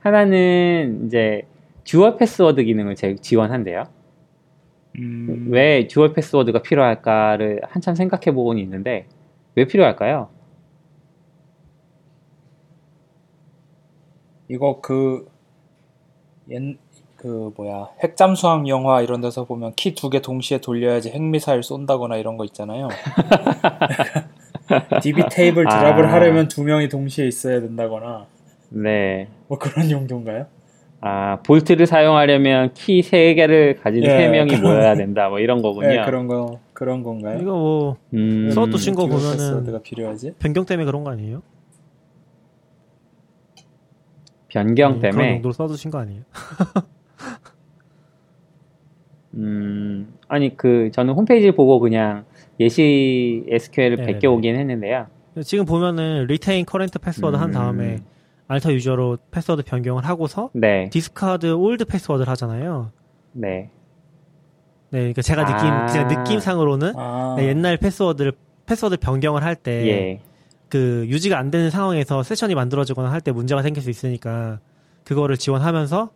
[0.00, 1.42] 하나는 이제
[1.84, 3.84] dual password 기능을 제- 지원한대요.
[4.98, 9.06] 음, 왜 dual password가 필요할까를 한참 생각해 보곤 있는데
[9.56, 10.28] 왜 필요할까요?
[14.48, 15.26] 이거 그,
[16.50, 16.76] 옛,
[17.20, 22.38] 그, 뭐야, 핵잠수함 영화 이런 데서 보면 키 두 개 동시에 돌려야지 핵미사일 쏜다거나 이런
[22.38, 22.88] 거 있잖아요.
[25.02, 26.12] DB 테이블 drop을 아.
[26.14, 28.24] 하려면 두 명이 동시에 있어야 된다거나,
[28.70, 29.28] 네.
[29.48, 30.46] 뭐 그런 용도인가요?
[31.02, 35.28] 아, vault를 사용하려면 키 3개를 가진 예, 세 3명이 그런- 모여야 된다.
[35.28, 35.88] 뭐 이런 거군요.
[35.88, 37.38] 네, 그런 거, 그런 건가요?
[37.38, 40.32] 이거 뭐 음, 써두신 거 dual 보면은- 패스워드가 필요하지?
[40.38, 41.42] 변경 때문에 그런 거 아니에요?
[44.48, 46.22] 변경 네, 그런 때문에 용도로 써두신 거 아니에요?
[49.34, 52.24] 음, 아니 그 저는 홈페이지 보고 그냥
[52.58, 54.12] 예시 SQL을 네네네.
[54.14, 55.06] 베껴오긴 했는데요.
[55.44, 57.52] 지금 보면은 retain current password 한 음.
[57.52, 58.00] 다음에
[58.48, 62.90] alter user로 패스워드 변경을 하고서 네, discard old password를 하잖아요.
[63.32, 63.70] 네.
[64.90, 65.86] 네, 그러니까 제가 느낌 아.
[65.86, 68.32] 그냥 느낌상으로는 아, 네, 옛날 패스워드를
[68.66, 70.20] 패스워드 변경을 할때 예.
[70.68, 74.58] 그 유지가 안 되는 상황에서 세션이 만들어지거나 할 때 문제가 생길 수 있으니까
[75.04, 76.10] 그거를 지원하면서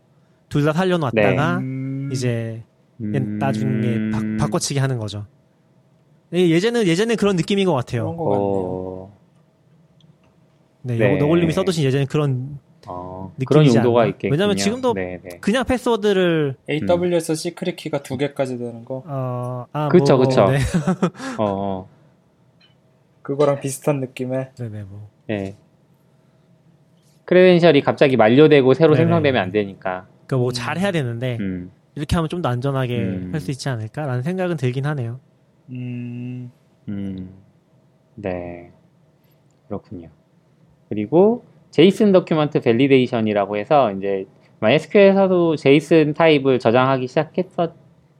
[0.49, 2.63] 둘 다 살려놨다가 음, 이제
[3.05, 5.27] 음, 옛- 나중에 바, 꿔치기 하는 거죠.
[6.33, 8.17] 예, 예전은 예전엔 그런 느낌인 것 그런 같아요.
[8.17, 8.45] 거 같네요.
[8.47, 9.19] 어,
[10.83, 11.17] 네, 네.
[11.17, 14.07] 너굴님이 써두신 예전에 그런 어, 느낌이지 그런 용도가?
[14.07, 14.33] 있겠군요.
[14.33, 15.39] 왜냐면 지금도 네, 네.
[15.41, 20.47] 그냥 패스워드를 AWS 시크릿 키가 두 개까지 되는 거, 어, 아, 그쵸, 뭐, 그쵸.
[20.51, 20.59] 네,
[21.39, 21.89] 어, 어,
[23.23, 25.09] 그거랑 비슷한 느낌의, 네, 네, 뭐.
[25.31, 25.55] 예.
[27.25, 29.05] 크레덴셜이 갑자기 만료되고 새로 네네.
[29.07, 30.07] 생성되면 안 되니까.
[30.27, 30.53] 그러니까 뭐 음.
[30.53, 33.31] 잘 해야 되는데 음, 이렇게 하면 좀 더 안전하게 음.
[33.33, 35.21] 할수 있지 않을까라는 생각은 들긴 하네요.
[35.71, 36.51] 음,
[36.89, 37.31] 음,
[38.17, 38.71] 네.
[39.69, 40.09] 그렇군요.
[40.89, 44.27] 그리고 JSON document validation이라고 해서 이제
[44.63, 47.73] MySQL에서도 JSON 타입을 저장하기 시작했어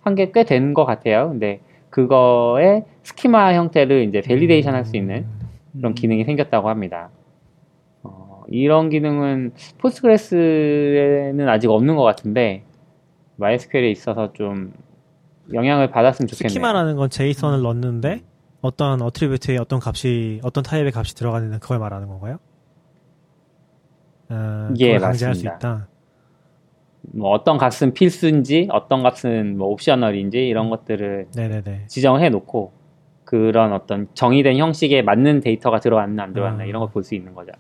[0.03, 1.29] 한게 꽤 된 것 같아요.
[1.31, 1.61] 근데
[1.91, 5.27] 그거의 schema 형태를 이제 validation 할 수 있는
[5.77, 5.95] 그런 음.
[5.95, 7.11] 기능이 생겼다고 합니다.
[8.03, 12.63] 어, 이런 기능은 포스트그레스에는 아직 없는 것 같은데
[13.41, 14.73] MySQL에 있어서 좀
[15.53, 16.49] 영향을 받았으면 좋겠네요.
[16.49, 17.09] 스키마라는 건 음.
[17.11, 18.23] 제이선을 넣는데
[18.61, 22.39] 어떤 어트리뷰트에 어떤 값이 어떤 타입의 값이 들어가는 그걸 말하는 건가요?
[24.31, 25.57] 어, 예, 강제할 수 맞습니다.
[25.57, 25.89] 있다.
[27.13, 31.87] 뭐 어떤 값은 필수인지 어떤 값은 뭐 옵셔널인지 이런 것들을 네네네.
[31.89, 32.73] 지정해 놓고
[33.25, 36.69] 그런 어떤 정의된 형식에 맞는 데이터가 들어왔나 안 들어왔나 음.
[36.69, 37.53] 이런 걸 볼 수 있는 거죠.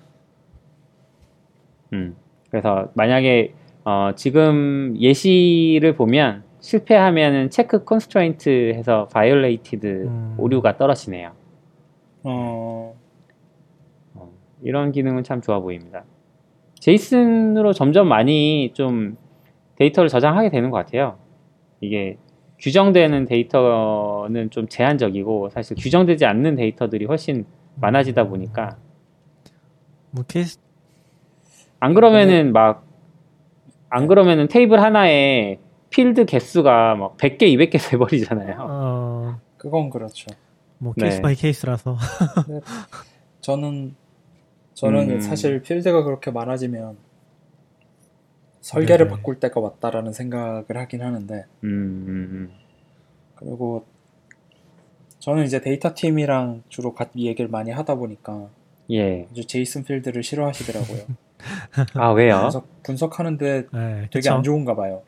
[1.92, 2.16] 음.
[2.50, 10.34] 그래서 만약에 어, 지금 예시를 보면 실패하면은 check constraint 해서 violated 음.
[10.38, 11.32] 오류가 떨어지네요.
[12.22, 12.96] 어,
[14.14, 16.04] 어, 이런 기능은 참 좋아 보입니다.
[16.80, 19.16] JSON으로 점점 많이 좀
[19.76, 21.18] 데이터를 저장하게 되는 것 같아요.
[21.80, 22.16] 이게
[22.60, 27.44] 규정되는 데이터는 좀 제한적이고 사실 규정되지 않는 데이터들이 훨씬
[27.76, 28.78] 많아지다 보니까
[30.10, 30.58] 뭐 케이스
[31.80, 32.86] 안 그러면은 막
[33.94, 38.56] 안 그러면은 테이블 하나에 필드 개수가 막 100개, 200개 돼버리잖아요.
[38.58, 40.26] 어, 그건 그렇죠.
[40.78, 41.04] 뭐 네.
[41.04, 41.96] case by case라서
[43.40, 43.94] 저는
[44.74, 45.20] 저는 음.
[45.20, 46.96] 사실 필드가 그렇게 많아지면
[48.62, 49.16] 설계를 네네.
[49.16, 51.68] 바꿀 때가 왔다라는 생각을 하긴 하는데 음,
[52.08, 52.50] 음,
[53.36, 53.84] 그리고
[55.20, 58.48] 저는 이제 데이터 팀이랑 주로 같이 얘기를 많이 하다 보니까 음.
[58.90, 59.28] 예.
[59.30, 61.04] 아주 제이슨 필드를 싫어하시더라고요.
[61.94, 62.40] 아, 왜요?
[62.42, 64.30] 분석, 분석 하는데 네, 되게?
[64.30, 65.02] 안 좋은가 봐요.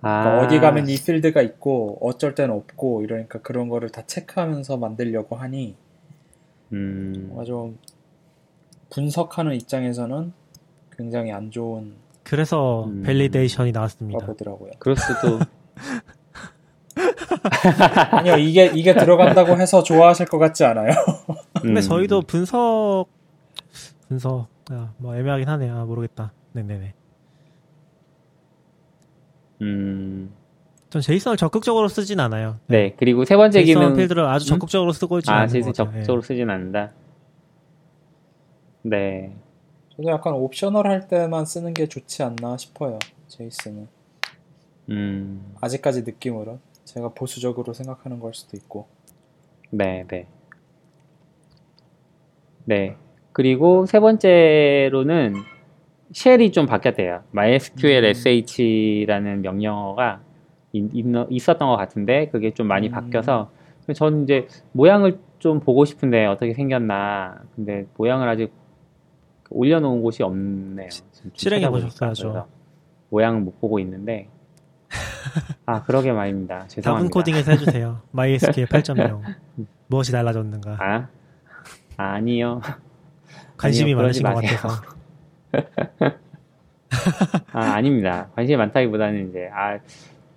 [0.00, 4.76] 아, 그러니까 어디 가면 이 필드가 있고 어쩔 땐 없고 이러니까 그런 거를 다 체크하면서
[4.76, 5.76] 만들려고 하니
[6.72, 7.78] 음, 좀
[8.90, 10.32] 분석하는 입장에서는
[10.96, 13.02] 굉장히 안 좋은 그래서 음.
[13.02, 14.26] validation이 거 나왔습니다.
[14.26, 14.70] 보더라고요.
[14.78, 15.40] 그럴 수도.
[18.10, 20.92] 아니요, 이게 이게 들어간다고 해서 좋아하실 것 같지 않아요.
[21.60, 23.06] 근데 음, 저희도 분석
[24.08, 25.76] 분석 아, 뭐 애매하긴 하네요.
[25.76, 26.32] 아, 모르겠다.
[26.52, 26.94] 네네네.
[29.60, 30.32] 음,
[30.90, 32.58] 전 JSON을 적극적으로 쓰진 않아요.
[32.66, 32.94] 네.
[32.96, 33.96] 그리고 세 번째 JSON 기능.
[33.96, 34.48] 필드를 아주 음?
[34.48, 35.72] 적극적으로 쓰고 있지 아, JSON.
[35.72, 36.92] 적극적으로 쓰진 않는다.
[38.82, 39.36] 네.
[39.94, 42.98] 그래서 약간 옵셔널 할 때만 쓰는 게 좋지 않나 싶어요.
[43.28, 43.86] 제이슨은
[44.90, 48.88] 음, 아직까지 느낌으로 제가 보수적으로 생각하는 걸 수도 있고.
[49.70, 50.26] 네, 네.
[52.64, 52.96] 네.
[53.32, 55.34] 그리고 세 번째로는
[56.12, 57.22] 쉘이 좀 바뀌었대요.
[57.32, 58.12] MySQL 음.
[58.14, 60.20] sh라는 명령어가
[60.72, 62.92] 있, 었던 것 같은데 그게 좀 많이 음.
[62.92, 63.50] 바뀌어서
[63.94, 67.42] 저는 이제 모양을 좀 보고 싶은데 어떻게 생겼나.
[67.56, 68.52] 근데 모양을 아직
[69.50, 70.88] 올려놓은 곳이 없네요.
[71.34, 71.68] 실행해.
[71.68, 72.46] 그래서
[73.10, 74.28] 모양은 못 보고 있는데.
[75.66, 76.66] 아, 그러게 말입니다.
[76.68, 77.12] 죄송합니다.
[77.12, 78.02] 코딩에서 해주세요.
[78.12, 79.20] MySQL 8.0
[79.88, 81.08] 무엇이 달라졌는가 아,
[81.96, 82.60] 아니요.
[83.62, 84.34] 관심이 아니요, 많으신 것.
[84.34, 84.82] 같아서
[87.52, 88.28] 아, 아닙니다.
[88.34, 89.78] 관심이 많다기보다는 이제, 아,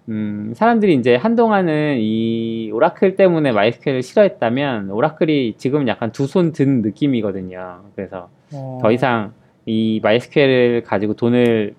[0.09, 6.81] 음, 사람들이 이제 한동안은 이 오라클 때문에 MySQL을 싫어했다면, 오라클이 지금 약간 두 손 든
[6.81, 7.83] 느낌이거든요.
[7.95, 9.33] 그래서 어, 더 이상
[9.65, 11.75] 이 MySQL을 가지고 돈을,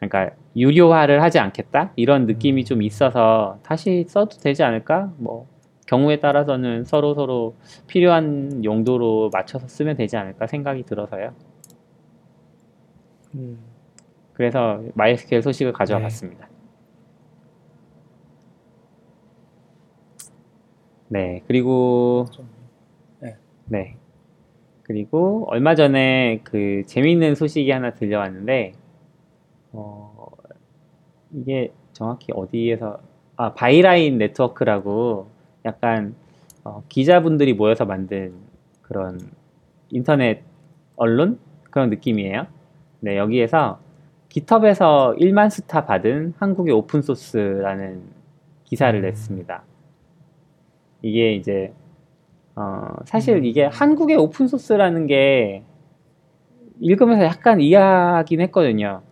[0.00, 1.92] 그러니까 유료화를 하지 않겠다?
[1.96, 5.12] 이런 느낌이 좀 있어서 다시 써도 되지 않을까?
[5.18, 5.46] 뭐,
[5.88, 11.32] 경우에 따라서는 서로 서로 필요한 용도로 맞춰서 쓰면 되지 않을까 생각이 들어서요.
[13.34, 13.58] 음,
[14.34, 16.02] 그래서 MySQL 소식을 가져와 네.
[16.04, 16.48] 봤습니다.
[21.08, 22.46] 네, 그리고 좀,
[23.64, 23.96] 네.
[24.82, 28.72] 그리고 얼마 전에 그 재미있는 소식이 하나 들려왔는데
[29.72, 30.26] 어
[31.32, 33.00] 이게 정확히 어디에서
[33.36, 36.14] 아 바이라인 네트워크라고 약간
[36.64, 38.34] 어, 기자분들이 모여서 만든
[38.82, 39.18] 그런
[39.90, 40.42] 인터넷
[40.96, 41.38] 언론
[41.70, 42.46] 그런 느낌이에요.
[43.00, 43.80] 네, 여기에서
[44.28, 48.02] GitHub에서 1만 스타 받은 한국의 오픈 소스라는
[48.64, 49.02] 기사를 음.
[49.02, 49.62] 냈습니다.
[51.02, 51.72] 이게 이제
[52.56, 55.62] 어, 사실 이게 한국의 오픈 소스라는 게
[56.80, 59.02] 읽으면서 약간 이해하긴 했거든요.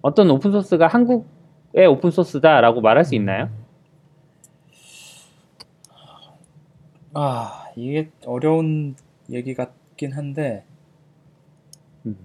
[0.00, 3.48] 어떤 오픈 소스가 한국의 오픈 소스다라고 말할 수 있나요?
[7.14, 8.96] 아 이게 어려운
[9.30, 10.64] 얘기 같긴 한데
[12.06, 12.16] 음.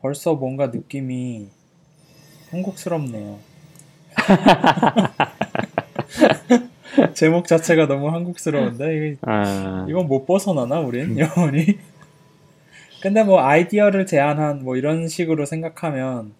[0.00, 1.48] 벌써 뭔가 느낌이
[2.50, 3.38] 한국스럽네요.
[7.14, 11.78] 제목 자체가 너무 한국스러운데 이게 아, 이건 못 벗어나나 우린 영원히.
[13.02, 16.34] 근데 뭐 아이디어를 제안한 뭐 이런 식으로 생각하면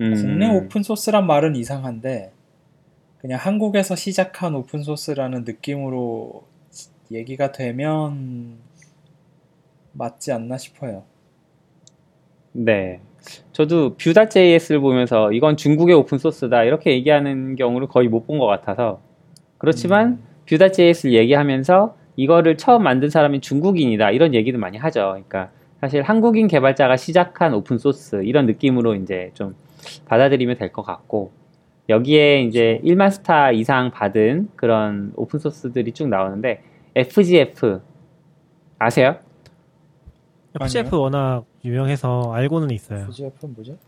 [0.00, 2.32] 음, 국내 오픈 소스란 말은 이상한데
[3.28, 6.44] 그냥 한국에서 시작한 오픈 소스라는 느낌으로
[7.12, 8.56] 얘기가 되면
[9.92, 11.02] 맞지 않나 싶어요.
[12.52, 13.02] 네.
[13.52, 19.02] 저도 Vue.js를 보면서 이건 중국의 오픈 소스다 이렇게 얘기하는 경우를 거의 못 본 것 같아서
[19.58, 20.24] 그렇지만 음.
[20.46, 25.00] Vue.js를 얘기하면서 이거를 처음 만든 사람이 중국인이다 이런 얘기도 많이 하죠.
[25.00, 25.50] 그러니까
[25.82, 29.54] 사실 한국인 개발자가 시작한 오픈 소스 이런 느낌으로 이제 좀
[30.06, 31.37] 받아들이면 될 것 같고
[31.88, 36.62] 여기에 이제 1만 스타 이상 받은 그런 오픈 소스들이 쭉 나오는데
[36.94, 37.80] FZF
[38.78, 39.16] 아세요?
[40.60, 43.00] FZF 워낙 유명해서 알고는 있어요.
[43.04, 43.78] FZF는 뭐죠?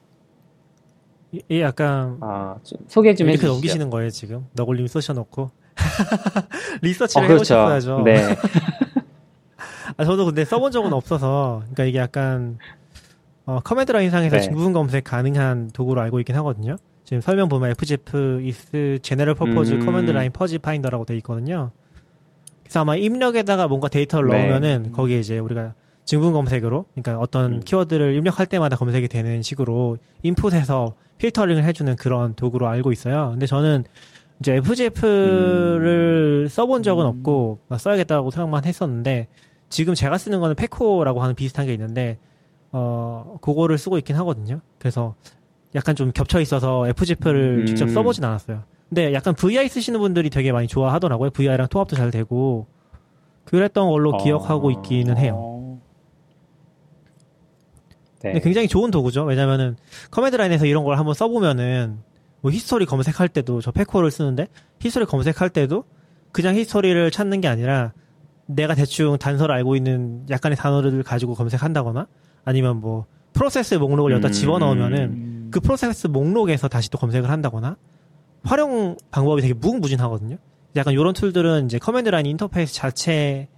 [1.32, 3.52] 이- 약간 아, 좀 소개 좀 이렇게 해주시죠.
[3.54, 5.50] 넘기시는 거예요 지금 너굴님 쏘셔놓고
[6.82, 7.54] 리서치를 어, 그렇죠.
[7.54, 8.02] 해보셨어야죠.
[8.04, 8.24] 네.
[9.96, 12.58] 아, 저도 근데 써본 적은 없어서 그러니까 이게 약간
[13.44, 14.42] 어, command line 상에서 네.
[14.42, 16.76] 증분 검색 가능한 도구로 알고 있긴 하거든요.
[17.10, 19.80] 지금 설명 보면 FZF is General Purpose 음.
[19.80, 21.72] Command Line Fuzzy Finder라고 돼 있거든요.
[22.62, 24.42] 그래서 아마 입력에다가 뭔가 데이터를 네.
[24.44, 27.60] 넣으면은 거기에 이제 우리가 증분 검색으로 그러니까 어떤 음.
[27.64, 33.30] 키워드를 입력할 때마다 검색이 되는 식으로 인풋에서 필터링을 해주는 그런 도구로 알고 있어요.
[33.32, 33.82] 근데 저는
[34.38, 37.08] 이제 FZF를 써본 적은 음.
[37.08, 39.26] 없고 막 써야겠다고 생각만 했었는데
[39.68, 42.18] 지금 제가 쓰는 거는 peco라고 하는 비슷한 게 있는데
[42.70, 44.60] 어 그거를 쓰고 있긴 하거든요.
[44.78, 45.16] 그래서
[45.74, 47.66] 약간 좀 겹쳐 있어서 FZF를 음.
[47.66, 48.64] 직접 써보진 않았어요.
[48.88, 51.30] 근데 약간 VI 쓰시는 분들이 되게 많이 좋아하더라고요.
[51.30, 52.66] VI랑 통합도 잘 되고
[53.44, 54.22] 그랬던 걸로 어.
[54.22, 55.34] 기억하고 있기는 해요.
[55.36, 55.80] 어,
[58.22, 58.32] 네.
[58.32, 59.24] 근데 굉장히 좋은 도구죠.
[59.24, 59.76] 왜냐면은
[60.10, 61.98] command line에서 이런 걸 한번 써보면은
[62.40, 64.48] 뭐 history 검색할 때도 저 peco를 쓰는데
[64.80, 65.84] history 검색할 때도
[66.32, 67.92] 그냥 history를 찾는 게 아니라
[68.46, 72.06] 내가 대충 단서를 알고 있는 약간의 단어를 가지고 검색한다거나
[72.44, 74.32] 아니면 뭐 프로세스 목록을 여기다 음.
[74.32, 77.76] 집어넣으면은 음, 그 프로세스 목록에서 다시 또 검색을 한다거나
[78.42, 80.36] 활용 방법이 되게 무궁무진하거든요.
[80.76, 83.48] 약간 이런 tool들은 이제 command line 인터페이스 자체를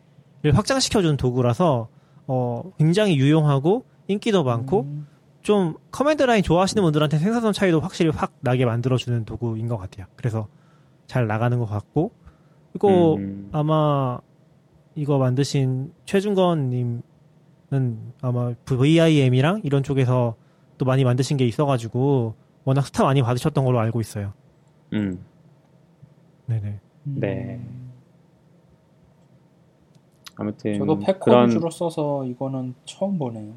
[0.55, 1.88] 확장시켜주는 도구라서
[2.26, 5.07] 어 굉장히 유용하고 인기도 많고 음,
[5.42, 10.07] 좀 command line 좋아하시는 분들한테 생산성 차이도 확실히 확 나게 만들어주는 도구인 것 같아요.
[10.16, 10.48] 그래서
[11.07, 12.12] 잘 나가는 것 같고
[12.72, 13.48] 그리고 음.
[13.52, 14.18] 아마
[14.94, 17.02] 이거 만드신 최준건님은
[18.20, 20.37] 아마 VIM이랑 이런 쪽에서
[20.79, 24.33] 또 많이 만드신 게 있어가지고 워낙 스타 많이 받으셨던 걸로 알고 있어요.
[24.93, 25.25] 음,
[26.47, 26.81] 네네.
[27.05, 27.61] 네.
[30.37, 33.55] 아무튼 저도 패커 그런 위주로 써서 이거는 처음 보네요.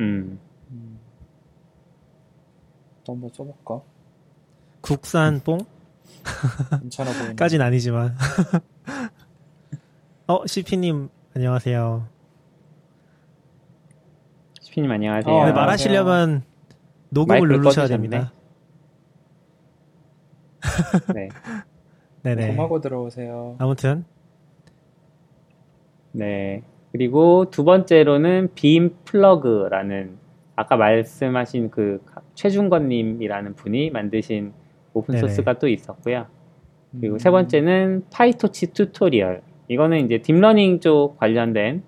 [0.00, 0.38] 음,
[0.70, 0.98] 음.
[3.04, 3.80] 또 한번 써볼까?
[4.80, 5.58] 국산 뽕?
[6.80, 7.34] 괜찮아 보이네.
[7.36, 8.16] 까진 아니지만.
[10.26, 12.06] 어, CP님, 안녕하세요.
[14.78, 15.34] 시피님 안녕하세요.
[15.34, 16.42] 어, 네, 말- 말하시려면
[17.10, 17.86] 녹음을 누르셔야.
[17.88, 18.32] 됩니다.
[21.14, 21.28] 네,
[22.22, 22.56] 네네.
[22.56, 23.56] 하고 들어오세요.
[23.58, 24.04] 아무튼,
[26.12, 26.62] 네.
[26.92, 30.16] 그리고 두 번째로는 vim-plug라는
[30.54, 32.00] 아까 말씀하신 그
[32.34, 34.52] 최준건님이라는 분이 만드신
[34.94, 35.26] 오픈 네네.
[35.28, 36.26] 소스가 또 있었고요.
[36.92, 37.18] 그리고 음.
[37.18, 39.42] 세 번째는 PyTorch tutorial.
[39.68, 41.82] 이거는 이제 딥러닝 쪽 관련된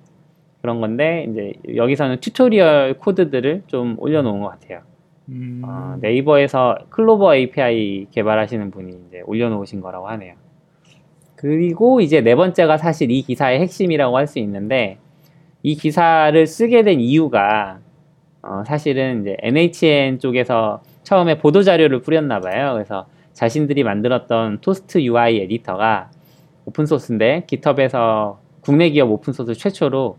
[0.60, 4.80] 그런 건데 이제 여기서는 tutorial 코드들을 좀 올려놓은 것 같아요.
[5.28, 5.62] 음.
[5.64, 10.34] 어, 네이버에서 클로바 API 개발하시는 분이 이제 올려놓으신 거라고 하네요.
[11.36, 14.98] 그리고 이제 네 번째가 사실 이 기사의 핵심이라고 할 수 있는데
[15.62, 17.78] 이 기사를 쓰게 된 이유가
[18.42, 22.72] 어, 사실은 이제 NHN 쪽에서 처음에 보도 자료를 뿌렸나 봐요.
[22.74, 26.10] 그래서 자신들이 만들었던 토스트 UI 에디터가
[26.66, 30.16] 오픈 소스인데 깃허브에서 국내 기업 오픈 소스 최초로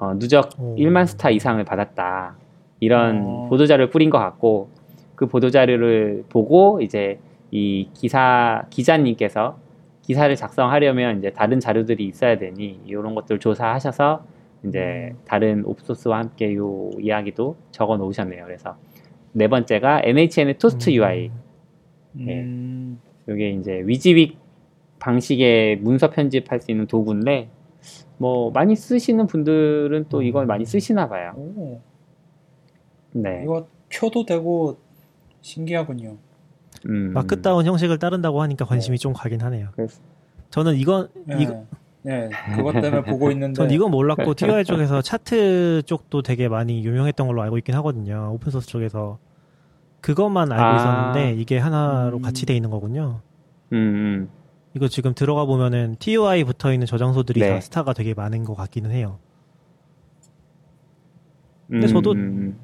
[0.00, 0.74] 어, 누적 오.
[0.76, 2.36] 1만 스타 이상을 받았다.
[2.80, 3.46] 이런 어.
[3.50, 4.70] 보도 자료를 뿌린 것 같고
[5.14, 9.58] 그 보도 자료를 보고 이제 이 기사 기자님께서
[10.00, 14.24] 기사를 작성하려면 이제 다른 자료들이 있어야 되니 이런 것들 조사하셔서
[14.66, 18.44] 이제 다른 오픈소스와 함께 요 이야기도 적어 놓으셨네요.
[18.46, 18.76] 그래서
[19.32, 20.94] 네 번째가 NHN의 토스트 음.
[20.94, 21.30] UI.
[22.16, 23.00] 음.
[23.28, 24.36] 이게 이제 위지윅
[24.98, 27.50] 방식의 문서 편집할 수 있는 도구인데
[28.20, 31.32] 뭐 많이 쓰시는 분들은 또 이걸 많이 쓰시나 봐요.
[31.36, 31.80] 오,
[33.12, 33.40] 네.
[33.42, 34.76] 이거 표도 되고
[35.40, 36.18] 신기하군요.
[36.86, 37.14] 음.
[37.14, 39.68] 마크다운 형식을 따른다고 하니까 관심이 좀 가긴 하네요.
[39.72, 40.02] 그래서
[40.50, 41.36] 저는 이건, 네.
[41.40, 41.64] 이거,
[42.02, 43.54] 네, 그것 때문에 보고 있는데.
[43.54, 48.32] 전 이건 몰랐고, TOI 쪽에서 차트 쪽도 되게 많이 유명했던 걸로 알고 있긴 하거든요.
[48.34, 49.18] 오픈소스 쪽에서.
[50.02, 50.76] 그것만 알고 아.
[50.76, 52.22] 있었는데, 이게 하나로 음.
[52.22, 53.22] 같이 돼 있는 거군요.
[53.72, 54.28] 음, 음.
[54.74, 57.48] 이거 지금 들어가 보면은 TOI 붙어 있는 저장소들이 네.
[57.48, 59.18] 다 스타가 되게 많은 것 같기는 해요.
[61.68, 62.54] 근데 저도-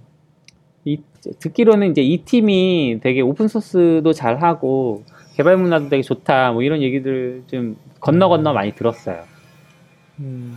[0.85, 1.03] 이,
[1.41, 6.81] 듣기로는 이제 이 팀이 되게 오픈 소스도 잘 하고 개발 문화도 되게 좋다 뭐 이런
[6.81, 9.25] 얘기들 좀 건너 건너 많이 들었어요.
[10.21, 10.57] 음,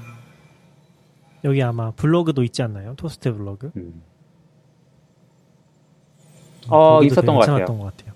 [1.43, 2.93] 여기 아마 블로그도 있지 않나요?
[2.95, 3.71] 토스트 블로그?
[3.75, 4.03] 음.
[6.69, 7.65] 어, 있었던 것 같아요.
[7.65, 8.13] 것 같아요.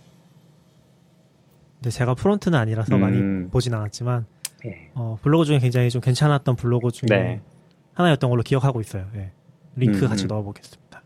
[1.84, 3.02] 근데 제가 front는 아니라서 음.
[3.02, 4.26] 많이 보진 않았지만
[4.66, 4.90] 예.
[4.96, 7.42] 어, 블로그 중에 굉장히 좀 괜찮았던 블로그 중에 네.
[7.94, 9.06] 하나였던 걸로 기억하고 있어요.
[9.16, 9.32] 예.
[9.76, 10.28] 링크 음, 같이 음.
[10.30, 11.04] 넣어보겠습니다.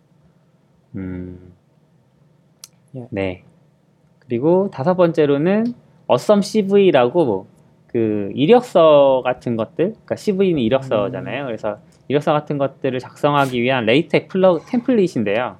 [0.97, 1.53] 음.
[2.95, 3.07] 예.
[3.09, 3.43] 네.
[4.19, 5.73] 그리고 다섯 번째로는
[6.05, 7.47] 어썸 CV라고
[7.87, 11.45] 그 이력서 같은 것들, 그러니까 CV는 이력서잖아요.
[11.45, 15.57] 그래서 이력서 같은 것들을 작성하기 위한 레이텍 플러 템플릿인데요.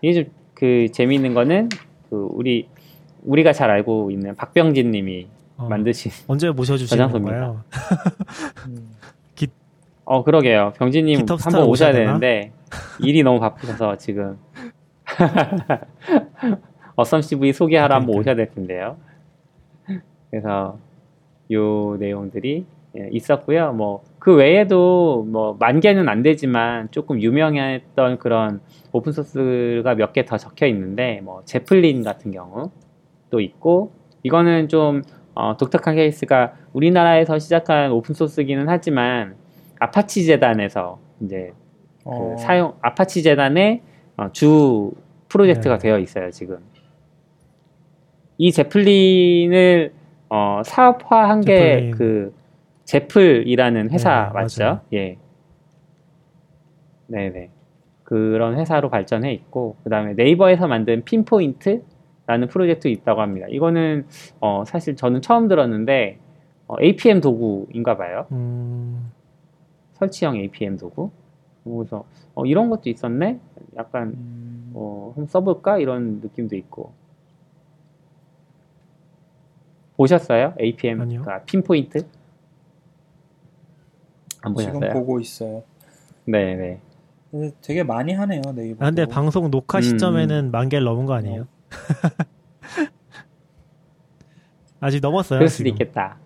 [0.00, 1.68] 이게 좀 그 재미있는 거는
[2.10, 2.66] 그 우리
[3.28, 7.10] 우리가 잘 알고 있는 박병진 님이 어, 만드신 언제 모셔주시는.
[7.10, 7.62] 건가요?
[8.66, 8.90] 음.
[10.10, 10.72] 어 그러게요.
[10.78, 11.92] 병진님 깃허브 한번 오셔야?
[11.92, 12.52] 되는데
[13.00, 14.38] 일이 너무 바쁘셔서 지금
[16.96, 18.20] Awesome CV 소개하러 한번 그러니까요.
[18.20, 18.96] 오셔야 될 텐데요.
[20.30, 20.78] 그래서
[21.52, 22.64] 요 내용들이
[22.96, 23.72] 예, 있었고요.
[23.74, 28.60] 뭐 그 외에도 뭐 만 개는 안 되지만 조금 유명했던 그런
[28.92, 32.70] 오픈 소스가 몇 개 더 적혀 있는데 뭐 제플린 같은 경우
[33.30, 35.02] 또 있고 이거는 좀
[35.34, 39.36] 어, 독특한 케이스가 우리나라에서 시작한 오픈 소스기는 하지만
[39.78, 41.52] 아파치 재단에서 이제
[42.02, 43.82] 그 어, 사용 아파치 재단의
[44.16, 44.92] 어, 주
[45.28, 45.82] 프로젝트가 네.
[45.82, 46.58] 되어 있어요 지금.
[48.38, 49.92] 이 제플린을
[50.30, 51.90] 어, 사업화한 게 제플린.
[51.92, 52.34] 그
[52.84, 54.64] 제플이라는 회사 네, 맞죠?
[54.64, 54.80] 맞아요.
[54.94, 55.18] 예.
[57.08, 57.50] 네네.
[58.04, 61.82] 그런 회사로 발전해 있고 그 다음에 네이버에서 만든 핀포인트
[62.28, 63.46] 라는 프로젝트 있다고 합니다.
[63.48, 64.06] 이거는
[64.40, 66.18] 어, 사실 저는 처음 들었는데
[66.66, 68.26] 어, APM 도구인가 봐요.
[68.32, 69.10] 음,
[69.94, 71.10] 설치형 APM 도구.
[71.64, 72.04] 그래서
[72.34, 73.40] 어, 이런 것도 있었네.
[73.76, 76.92] 약간 음, 어, 한번 써볼까 이런 느낌도 있고.
[79.96, 80.52] 보셨어요?
[80.60, 81.22] APM 아니요.
[81.22, 82.06] 그러니까 핀포인트?
[84.42, 84.92] 안 지금 보셨어요?
[84.92, 85.62] 보고 있어요.
[86.26, 86.78] 네네.
[87.30, 88.84] 근데 되게 많이 하네요 네이버.
[88.84, 91.46] 아, 근데 방송 녹화 음, 시점에는 만 개를 넘은 거 아니에요?
[94.80, 95.38] 아직 넘었어요.
[95.38, 95.72] 그럴 수도 지금.
[95.72, 96.18] 있겠다.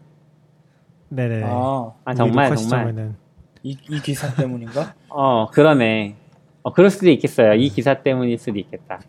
[1.09, 1.43] 네네.
[1.45, 3.15] 아, 아 정말 정말.
[3.63, 4.95] 이, 이 기사 때문인가?
[5.09, 6.17] 어 그러네
[6.63, 9.01] 어 그럴 수도 있겠어요 이 기사 때문일 수도 있겠다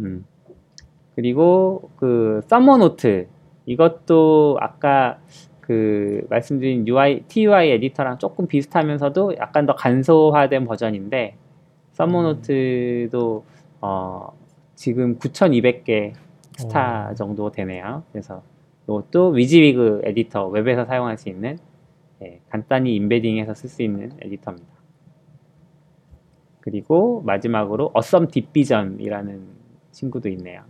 [0.00, 0.26] 음
[1.14, 3.28] 그리고 그 서머노트
[3.66, 5.18] 이것도 아까
[5.60, 11.36] 그 말씀드린 UI TUI 에디터랑 조금 비슷하면서도 약간 더 간소화된 버전인데
[11.92, 13.44] 서머노트도
[13.82, 14.32] 어
[14.82, 16.12] 지금 9,200개
[16.56, 17.14] 스타 오.
[17.16, 18.04] 정도 되네요.
[18.12, 18.44] 그래서
[18.84, 21.58] 이것도 WYSIWYG 에디터 웹에서 사용할 수 있는
[22.22, 24.68] 예, 간단히 embedding해서 쓸 수 있는 에디터입니다.
[26.60, 29.46] 그리고 마지막으로 Awesome Deep Vision이라는
[29.90, 30.62] 친구도 있네요.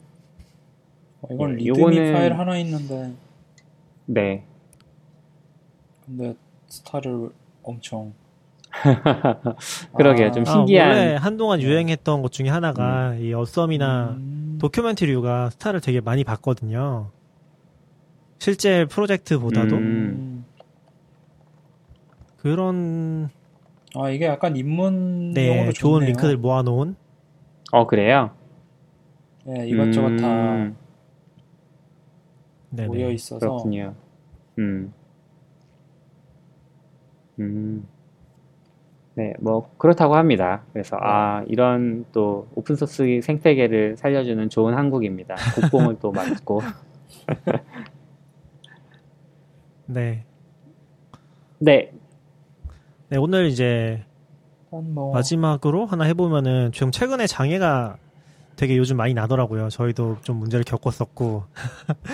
[1.20, 3.12] 어, 이건 예, README 요거는- 파일 하나 있는데
[4.06, 4.44] 네,
[6.06, 6.34] 근데
[6.68, 7.30] 스타를
[7.62, 8.14] 엄청
[9.96, 10.28] 그러게요.
[10.28, 15.80] 아, 좀 아, 신기한 원래 한동안 유행했던 것 중에 하나가 이 어썸이나 음, 도큐멘터리류가 스타를
[15.80, 17.10] 되게 많이 봤거든요.
[18.38, 19.82] 실제 프로젝트보다도 음.
[19.82, 20.44] 음.
[22.38, 23.30] 그런
[23.94, 26.04] 아 이게 약간 입문용으로 네 좋은.
[26.04, 26.96] 링크들 모아놓은
[27.72, 28.30] 어 그래요?
[29.44, 30.76] 네, 이것저것 다 음,
[32.70, 32.88] 네네.
[32.88, 33.94] 모여 있어서 그렇군요.
[34.58, 34.92] 음.
[37.40, 37.88] 음.
[39.18, 40.62] 네, 뭐 그렇다고 합니다.
[40.72, 45.34] 그래서 아 이런 또 오픈 소스 생태계를 살려주는 좋은 한국입니다.
[45.56, 46.62] 국뽕을 또 맞고.
[49.86, 50.24] 네.
[51.58, 51.90] 네,
[53.08, 54.04] 네 오늘 이제
[54.70, 57.96] 뭐 마지막으로 하나 해보면은 지금 최근에 장애가
[58.54, 59.68] 되게 요즘 많이 나더라고요.
[59.68, 61.42] 저희도 좀 문제를 겪었었고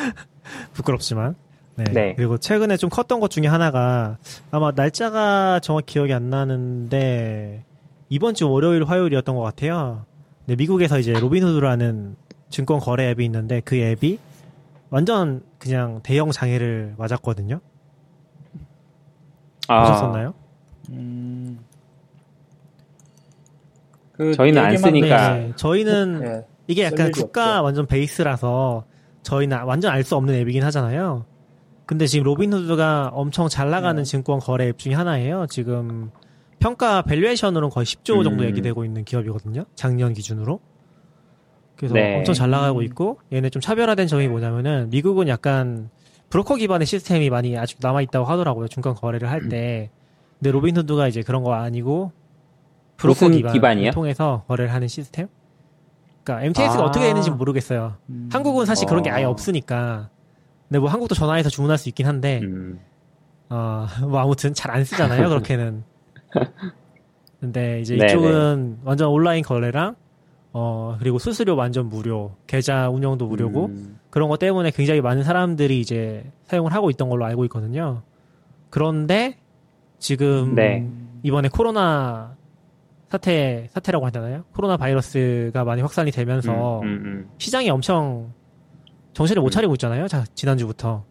[0.72, 1.36] 부끄럽지만.
[1.77, 1.85] 네.
[1.93, 2.14] 네.
[2.16, 4.18] 그리고 최근에 좀 컸던 것 중에 하나가
[4.51, 7.64] 아마 날짜가 정확히 기억이 안 나는데
[8.09, 10.05] 이번 주 월요일 화요일이었던 것 같아요.
[10.47, 12.16] 네, 미국에서 이제 로빈후드라는
[12.51, 14.18] 증권 거래 앱이 있는데 그 앱이
[14.91, 17.61] 완전 그냥 대형 장애를 맞았거든요.
[19.66, 20.35] 아, 보셨었나요?
[20.91, 21.59] 음,
[24.12, 25.35] 그 저희는 안 쓰니까.
[25.35, 27.64] 네, 저희는 네, 이게 쓸 약간 국가 없죠.
[27.64, 28.85] 완전 베이스라서
[29.22, 31.25] 저희는 완전 알 수 없는 앱이긴 하잖아요.
[31.87, 34.05] 근데 지금 로빈후드가 엄청 잘 나가는 네.
[34.05, 35.47] 증권 거래 앱 중에 하나예요.
[35.49, 36.11] 지금
[36.59, 38.49] 평가 valuation으로는 거의 10조 정도 음.
[38.49, 39.64] 얘기되고 있는 기업이거든요.
[39.74, 40.61] 작년 기준으로.
[41.76, 42.16] 그래서 네.
[42.18, 42.85] 엄청 잘 나가고 음.
[42.85, 45.91] 있고 얘네 좀 차별화된 점이 뭐냐면은 미국은 약간
[46.30, 48.68] 브로커 기반의 시스템이 많이 아직 남아 있다고 하더라고요.
[48.68, 49.91] 증권 거래를 할 때.
[50.39, 52.12] 근데 로빈후드가 이제 그런 거 아니고
[52.97, 53.91] 브로커 기반을 기반이요?
[53.91, 55.28] 통해서 거래를 하는 시스템.
[56.22, 56.87] 그러니까 MTS가 아.
[56.87, 57.97] 어떻게 되는지 모르겠어요.
[58.09, 59.30] 음, 한국은 사실 그런 게 아예 어.
[59.30, 60.09] 없으니까.
[60.75, 62.81] 근데 뭐 한국도 전화해서 주문할 수 있긴 한데, 음,
[63.49, 65.85] 어, 뭐 아무튼 잘 안 쓰잖아요, 그렇게는.
[67.39, 68.12] 근데 이제 네네.
[68.12, 69.95] 이쪽은 완전 온라인 거래랑,
[70.53, 75.79] 어, 그리고 수수료 완전 무료, 계좌 운영도 무료고, 음, 그런 것 때문에 굉장히 많은 사람들이
[75.79, 78.03] 이제 사용을 하고 있던 걸로 알고 있거든요.
[78.70, 79.39] 그런데
[80.01, 80.91] 지금 네.
[81.22, 82.35] 이번에 코로나
[83.11, 84.43] 사태, 사태라고 하잖아요.
[84.53, 88.33] 코로나 바이러스가 많이 확산이 되면서 음, 음, 시장이 엄청
[89.14, 89.50] 정신을 못 음.
[89.50, 90.08] 차리고 있잖아요.
[90.08, 91.04] 자, 지난주부터.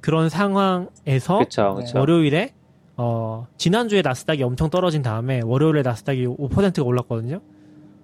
[0.00, 1.44] 그런 상황에서 네.
[1.46, 1.98] 그렇죠.
[1.98, 2.54] 월요일에
[2.96, 7.36] 어, 지난주에 나스닥이 엄청 떨어진 다음에 월요일에 나스닥이 5%가 올랐거든요.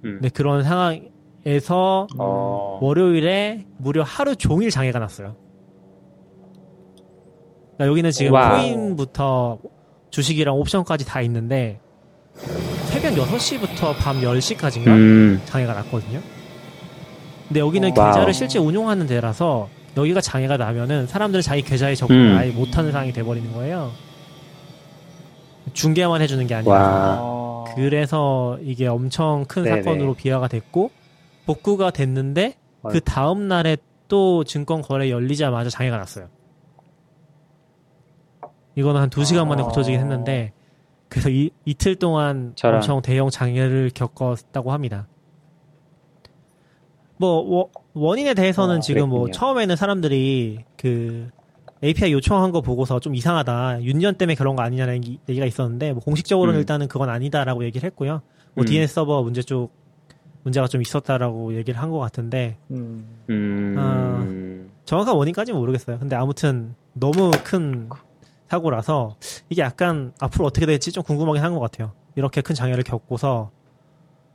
[0.04, 0.18] 음.
[0.20, 5.36] 근데 그런 상황에서 어, 월요일에 무려 하루 종일 장애가 났어요.
[7.74, 8.56] 그러니까 여기는 지금 wow.
[8.56, 9.58] 코인부터
[10.10, 11.80] 주식이랑 옵션까지 다 있는데
[12.86, 16.20] 새벽 6시부터 밤 10시까지인가 음, 장애가 났거든요.
[17.50, 18.12] 근데 여기는 wow.
[18.12, 22.38] 계좌를 실제 운용하는 데라서 여기가 장애가 나면은 사람들은 자기 계좌에 접근을 음.
[22.38, 23.90] 아예 못하는 상황이 돼버리는 거예요.
[25.72, 27.20] 중개만 해주는 게 아니라.
[27.74, 29.82] 그래서 이게 엄청 큰 네네.
[29.82, 30.92] 사건으로 비화가 됐고
[31.46, 32.54] 복구가 됐는데
[32.88, 33.00] 그.
[33.00, 33.76] 다음 날에
[34.06, 36.28] 또 증권 거래 열리자마자 장애가 났어요.
[38.76, 39.64] 이거는 한 두 시간 만에 아.
[39.64, 40.52] 고쳐지긴 했는데
[41.08, 42.76] 그래서 이, 이틀 동안 저런.
[42.76, 45.08] 엄청 대형 장애를 겪었다고 합니다.
[47.20, 49.32] 뭐 워- 원인에 대해서는 아, 지금 뭐 그랬군요.
[49.38, 51.28] 처음에는 사람들이 그
[51.84, 56.02] API 요청한 거 보고서 좀 이상하다 윤년 때문에 그런 거 아니냐는 얘기- 얘기가 있었는데 뭐
[56.02, 56.60] 공식적으로는 음.
[56.60, 58.22] 일단은 그건 아니다라고 얘기를 했고요.
[58.54, 58.66] 뭐 음.
[58.66, 59.70] DNS 서버 문제 쪽
[60.44, 65.98] 문제가 좀 있었다라고 얘기를 한 것 같은데 음, 음, 정확한 원인까지는 모르겠어요.
[65.98, 67.90] 근데 아무튼 너무 큰
[68.48, 69.16] 사고라서
[69.50, 71.92] 이게 약간 앞으로 어떻게 될지 좀 궁금하긴 한 것 같아요.
[72.16, 73.50] 이렇게 큰 장애를 겪고서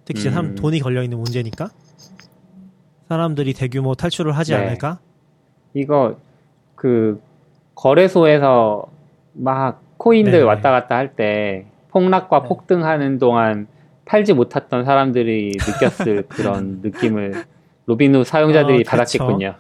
[0.06, 0.56] 특히 이제 사람 음.
[0.56, 1.70] 돈이 걸려 있는 문제니까
[3.10, 4.58] 사람들이 대규모 탈출을 하지 네.
[4.60, 5.00] 않을까?
[5.74, 6.16] 이거
[6.76, 7.22] 그
[7.76, 8.88] 거래소에서
[9.34, 10.44] 막 코인들 네네.
[10.44, 12.48] 왔다 갔다 할 때 폭락과 네.
[12.48, 13.68] 폭등하는 동안
[14.06, 17.46] 팔지 못했던 사람들이 느꼈을 그런 느낌을
[17.86, 18.84] 로빈후드 사용자들이 어.
[18.90, 19.56] 받았겠군요.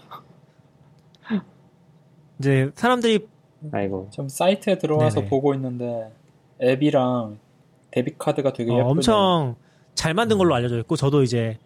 [2.39, 3.27] 이제 사람들이
[3.71, 4.09] 아이고.
[4.11, 5.29] 지금 사이트에 들어와서 네네.
[5.29, 6.11] 보고 있는데
[6.61, 7.37] 앱이랑
[7.91, 8.89] debit 카드가 되게 어, 예쁘네요.
[8.91, 9.55] 엄청
[9.93, 11.57] 잘 만든 걸로 알려져 있고 저도 이제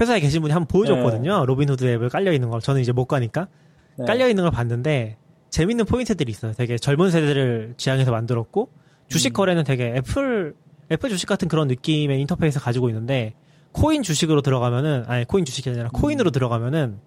[0.00, 1.46] 회사에 계신 분이 한번 보여줬거든요.
[1.46, 3.48] 로빈후드 앱을 깔려 있는 걸 저는 이제 못 까니까
[3.96, 4.06] 네.
[4.06, 5.16] 깔려 있는 걸 봤는데
[5.50, 6.52] 재밌는 포인트들이 있어요.
[6.52, 8.70] 되게 젊은 세대를 지향해서 만들었고
[9.08, 9.34] 주식 음.
[9.34, 10.54] 거래는 되게 애플
[10.90, 13.34] 애플 주식 같은 그런 느낌의 인터페이스 가지고 있는데
[13.72, 16.98] 코인 주식으로 들어가면은 아니 코인 주식이 아니라 코인으로 들어가면은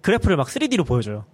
[0.00, 1.24] 그래프를 막 3D로 보여줘요.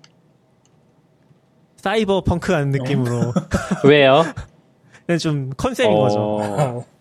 [1.76, 3.32] 사이버 펑크 하는 느낌으로
[3.84, 4.24] 왜요?
[5.20, 6.84] 좀 concept인 거죠.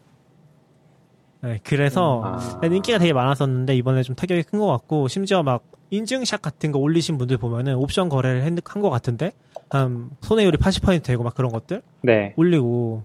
[1.43, 2.59] 어, 네, 그래서 아.
[2.65, 7.17] 인기가 되게 많았었는데 이번에 좀 타격이 큰 것 같고 심지어 막 인증샷 같은 거 올리신
[7.17, 9.31] 분들 보면은 옵션 거래를 한 것 같은데
[9.69, 12.33] 한 손해율이 80% 되고 막 그런 것들 네.
[12.37, 13.03] 올리고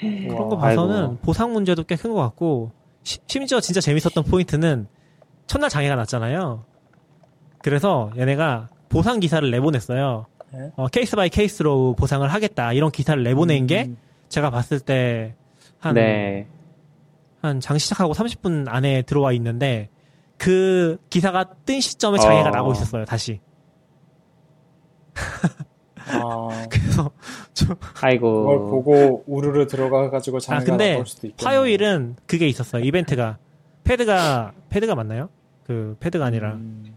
[0.00, 1.16] 그런 거 봐서는 아이고.
[1.22, 2.72] 보상 문제도 꽤 큰 것 같고
[3.02, 4.86] 시- 심지어 진짜 재밌었던 포인트는
[5.46, 6.64] 첫날 장애가 났잖아요.
[7.62, 10.26] 그래서 얘네가 보상 기사를 내보냈어요.
[10.52, 10.70] 네.
[10.76, 13.96] 어, case by case로 보상을 하겠다 이런 기사를 내보낸 게 음,
[14.28, 16.46] 제가 봤을 때한 네.
[17.44, 19.88] 한 장 시작하고 30분 안에 들어와 있는데
[20.38, 22.52] 그 기사가 뜬 시점에 장애가 어.
[22.52, 23.40] 나고 있었어요 다시
[26.06, 27.10] 아, 그래서
[27.56, 28.70] 그걸 아이고.
[28.70, 31.48] 보고 우르르 들어가가지고 아 장애가 근데 나올 수도 있겠네.
[31.50, 33.38] 화요일은 그게 있었어요 이벤트가
[33.84, 35.28] 패드가 패드가 맞나요?
[35.66, 36.94] 그 패드가 아니라 음,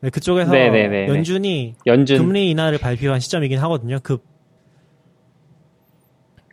[0.00, 1.08] 네, 그쪽에서 네네네네.
[1.08, 2.18] 연준이 연준.
[2.18, 4.18] 금리 인하를 발표한 시점이긴 하거든요 그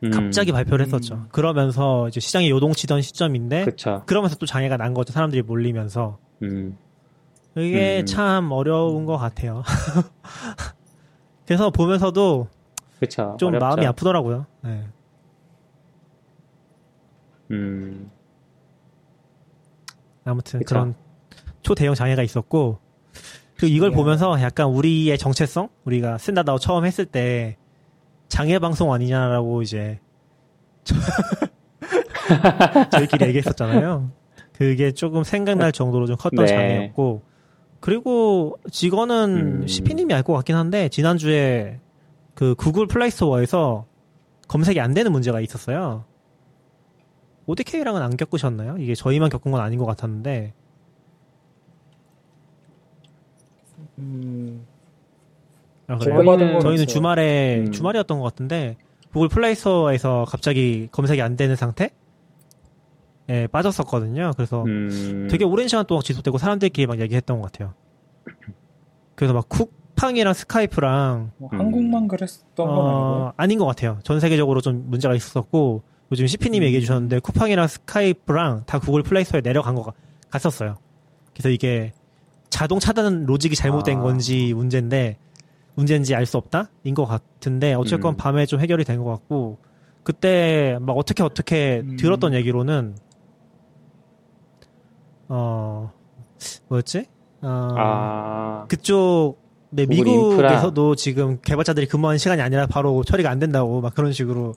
[0.04, 1.28] 음, 갑자기 발표를 했었죠 음.
[1.32, 4.04] 그러면서 이제 시장이 요동치던 시점인데 그쵸.
[4.06, 6.78] 그러면서 또 장애가 난 거죠 사람들이 몰리면서 음.
[7.56, 8.06] 이게 음.
[8.06, 9.64] 참 어려운 것 같아요
[11.48, 12.48] 그래서 보면서도
[13.00, 13.38] 그쵸.
[13.40, 13.66] 좀 어렵죠.
[13.66, 14.46] 마음이 아프더라고요.
[14.64, 14.84] 네.
[17.52, 18.12] 음.
[20.26, 20.76] 아무튼 그쵸.
[20.76, 20.96] 그런
[21.62, 22.80] 초대형 장애가 있었고
[23.56, 23.96] 그리고 이걸 예.
[23.96, 27.58] 보면서 약간 우리의 정체성 우리가 쓴다다고 처음 했을 때
[28.28, 30.00] 장애 방송 아니냐라고 이제
[32.92, 34.12] 저희끼리 얘기했었잖아요.
[34.54, 36.48] 그게 조금 생각날 정도로 좀 컸던 네.
[36.48, 37.22] 장애였고
[37.80, 39.68] 그리고 직원은 음.
[39.68, 41.80] CP님이 알 것 같긴 한데 지난주에
[42.34, 43.86] 그 구글 플레이 스토어에서
[44.48, 46.06] 검색이 안 되는 문제가 있었어요.
[47.46, 48.78] ODK랑은 안 겪으셨나요?
[48.78, 50.54] 이게 저희만 겪은 건 아닌 것 같았는데
[54.00, 54.67] 음,
[55.88, 56.20] 아, 그래요?
[56.20, 56.86] 저희는- 저희는 그렇죠.
[56.86, 57.72] 주말에 음.
[57.72, 58.78] 주말이었던 것 같은데
[59.12, 61.92] 구글 플레이 스토어에서 갑자기 검색이 안 되는 상태?
[63.30, 64.32] 에 빠졌었거든요.
[64.38, 65.28] 그래서 음.
[65.30, 67.74] 되게 오랜 시간 동안 지속되고 사람들끼리 막 얘기했던 것 같아요.
[69.16, 71.60] 그래서 막 쿠팡이랑 스카이프랑 뭐 음.
[71.60, 72.80] 한국만 그랬던 건 아니고.
[72.90, 74.00] 어, 아닌 것 같아요.
[74.04, 76.68] 전 세계적으로 좀 문제가 있었고 요즘 CP님이 음.
[76.68, 79.92] 얘기해 주셨는데 쿠팡이랑 스카이프랑 다 구글 플레이 스토어에 내려간 거
[80.30, 80.76] 같았어요.
[81.34, 81.92] 그래서 이게
[82.50, 84.02] 자동 차단 로직이 잘못된 아.
[84.04, 85.18] 건지 문제인데
[85.78, 88.18] 문제인지 알 수 없다 인 것 같은데 어쨌건 음.
[88.18, 89.58] 밤에 좀 해결이 된 것 같고
[90.04, 91.98] 그때 막 어떻게 어떻게 음.
[91.98, 92.96] 들었던 얘기로는
[95.30, 95.92] 어
[96.70, 97.06] 뭐였지?
[97.42, 98.66] 어, 아.
[98.68, 99.38] 그쪽
[99.70, 104.54] 네, 미국에서도 지금 개발자들이 근무하는 시간이 아니라 바로 처리가 안 된다고 막 그런 식으로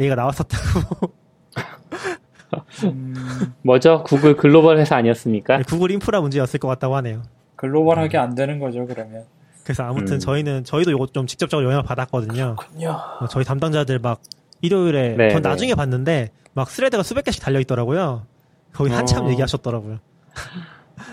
[0.00, 1.12] 얘기가 나왔었다고
[2.84, 3.14] 음,
[3.62, 4.04] 뭐죠?
[4.04, 5.62] 구글 글로벌 회사 아니었습니까?
[5.66, 7.22] 구글 인프라 문제였을 것 같다고 하네요.
[7.56, 9.24] 글로벌하게 안 되는 거죠 그러면.
[9.64, 10.18] 그래서 아무튼 음.
[10.18, 12.56] 저희는 저희도 이거 좀 직접적으로 영향을 받았거든요.
[12.56, 12.90] 그렇군요.
[13.20, 14.20] 어, 저희 담당자들 막
[14.60, 15.48] 일요일에 네, 전 네.
[15.48, 18.26] 나중에 봤는데 막 스레드가 수백 개씩 달려 있더라고요.
[18.72, 19.30] 거기 한참 어.
[19.30, 19.98] 얘기하셨더라고요.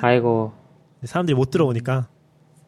[0.02, 0.52] 아이고.
[1.04, 2.08] 사람들이 못 들어오니까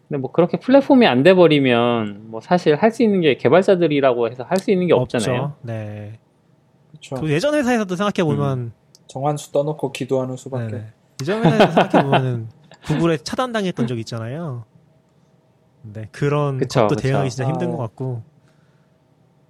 [0.08, 4.44] 근데 뭐 그렇게 플랫폼이 안 돼 버리면 뭐 사실 할 수 있는 게 개발자들이라고 해서
[4.44, 5.42] 할 수 있는 게 없잖아요.
[5.42, 5.58] 없죠.
[5.62, 6.20] 네.
[6.92, 7.16] 그렇죠.
[7.16, 8.72] 그 예전 회사에서도 생각해 보면
[9.08, 10.72] 정한수 떠놓고 기도하는 수밖에.
[10.78, 10.94] 네.
[11.22, 12.48] 예전 회사에서 생각해 보면은
[12.86, 14.66] 구글에 차단당했던 적 있잖아요.
[15.84, 17.02] 네 그런 그쵸, 것도 그쵸.
[17.02, 18.24] 대응하기 진짜 힘든 아, 것 같고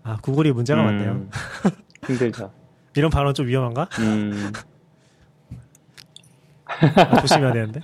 [0.04, 1.28] 아 구글이 문제가 음, 많네요.
[2.08, 2.52] 힘들죠.
[2.96, 3.88] 이런 발언 좀 위험한가?
[4.00, 4.52] 음,
[6.66, 7.80] 아, 조심해야 되는데.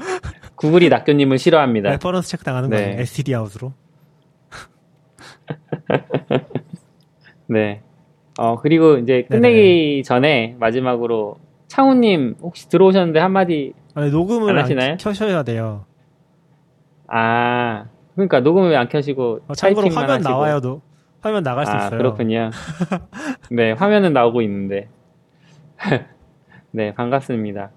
[0.56, 1.90] 구글이 낙교님을 싫어합니다.
[1.90, 2.76] reference check 당하는 네.
[2.76, 3.00] 거예요.
[3.00, 3.72] stdout으로.
[7.46, 7.82] 네.
[8.38, 11.36] 어, 그리고 이제 끝내기 전에 마지막으로
[11.68, 14.96] 창우님 혹시 들어오셨는데 한마디, 아니, 녹음을 안 안, 하시나요?
[14.98, 15.86] 켜셔야 돼요.
[17.16, 17.84] 아,
[18.16, 20.28] 그러니까 녹음을 왜 안 켜시고 어, 참고로 화면 하시고.
[20.30, 20.60] 나와요.
[20.60, 20.82] 도
[21.20, 21.98] 화면 나갈 수 아, 있어요.
[21.98, 22.50] 그렇군요.
[23.50, 24.88] 네, 화면은 나오고 있는데.
[26.72, 27.70] 네, 반갑습니다.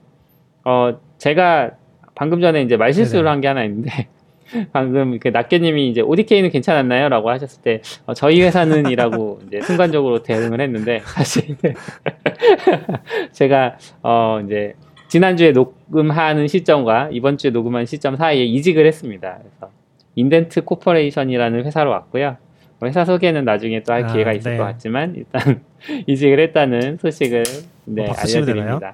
[0.65, 1.71] 어, 제가
[2.15, 3.27] 방금 전에 이제 말실수를.
[3.29, 4.07] 한 게 하나 있는데,
[4.73, 7.09] 방금 그 낙계님이 이제 ODK는 괜찮았나요?
[7.09, 11.55] 라고 하셨을 때, 어, 저희 회사는 이라고 이제 순간적으로 대응을 했는데, 사실,
[13.33, 14.73] 제가, 어, 이제,
[15.07, 19.39] 지난주에 녹음하는 시점과 이번 주에 녹음하는 시점 사이에 이직을 했습니다.
[19.39, 19.71] 그래서,
[20.15, 22.37] 인덴트 코퍼레이션이라는 회사로 왔고요.
[22.83, 24.57] 회사 소개는 나중에 또할 아, 기회가 있을 네.
[24.57, 25.61] 것 같지만 일단
[26.05, 27.43] 이직을 했다는 소식을
[27.85, 28.93] 네, 뭐 알려드립니다.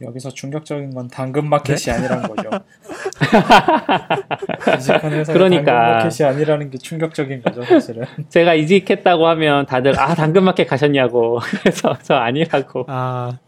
[0.00, 1.92] 여기서 충격적인 건 당근 마켓이 네?
[1.92, 2.50] 아니란 거죠.
[4.76, 5.64] 이직한 회사에 그러니까.
[5.64, 8.04] 당근 마켓이 아니라는 게 충격적인 거죠, 사실은.
[8.28, 13.38] 제가 이직했다고 하면 다들 아 당근 마켓 가셨냐고 그래서 저 아니라고 아,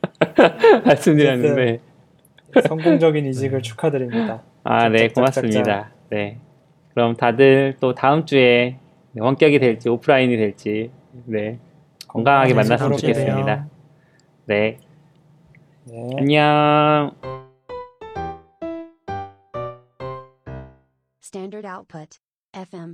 [0.84, 1.80] 말씀드렸는데
[2.66, 4.42] 성공적인 이직을 축하드립니다.
[4.62, 5.08] 아 네.
[5.08, 5.90] 고맙습니다.
[6.10, 6.38] 네
[6.92, 8.78] 그럼 다들 또 다음 주에
[9.16, 10.90] 원격이 될지 오프라인이 될지
[11.26, 11.58] 네
[12.08, 12.98] 건강하게 건강하게 만났으면.
[12.98, 13.66] 좋겠습니다.
[14.46, 14.78] 네
[15.86, 16.10] 네.
[16.18, 17.12] 안녕.
[21.22, 22.18] Standard output.
[22.54, 22.92] FM.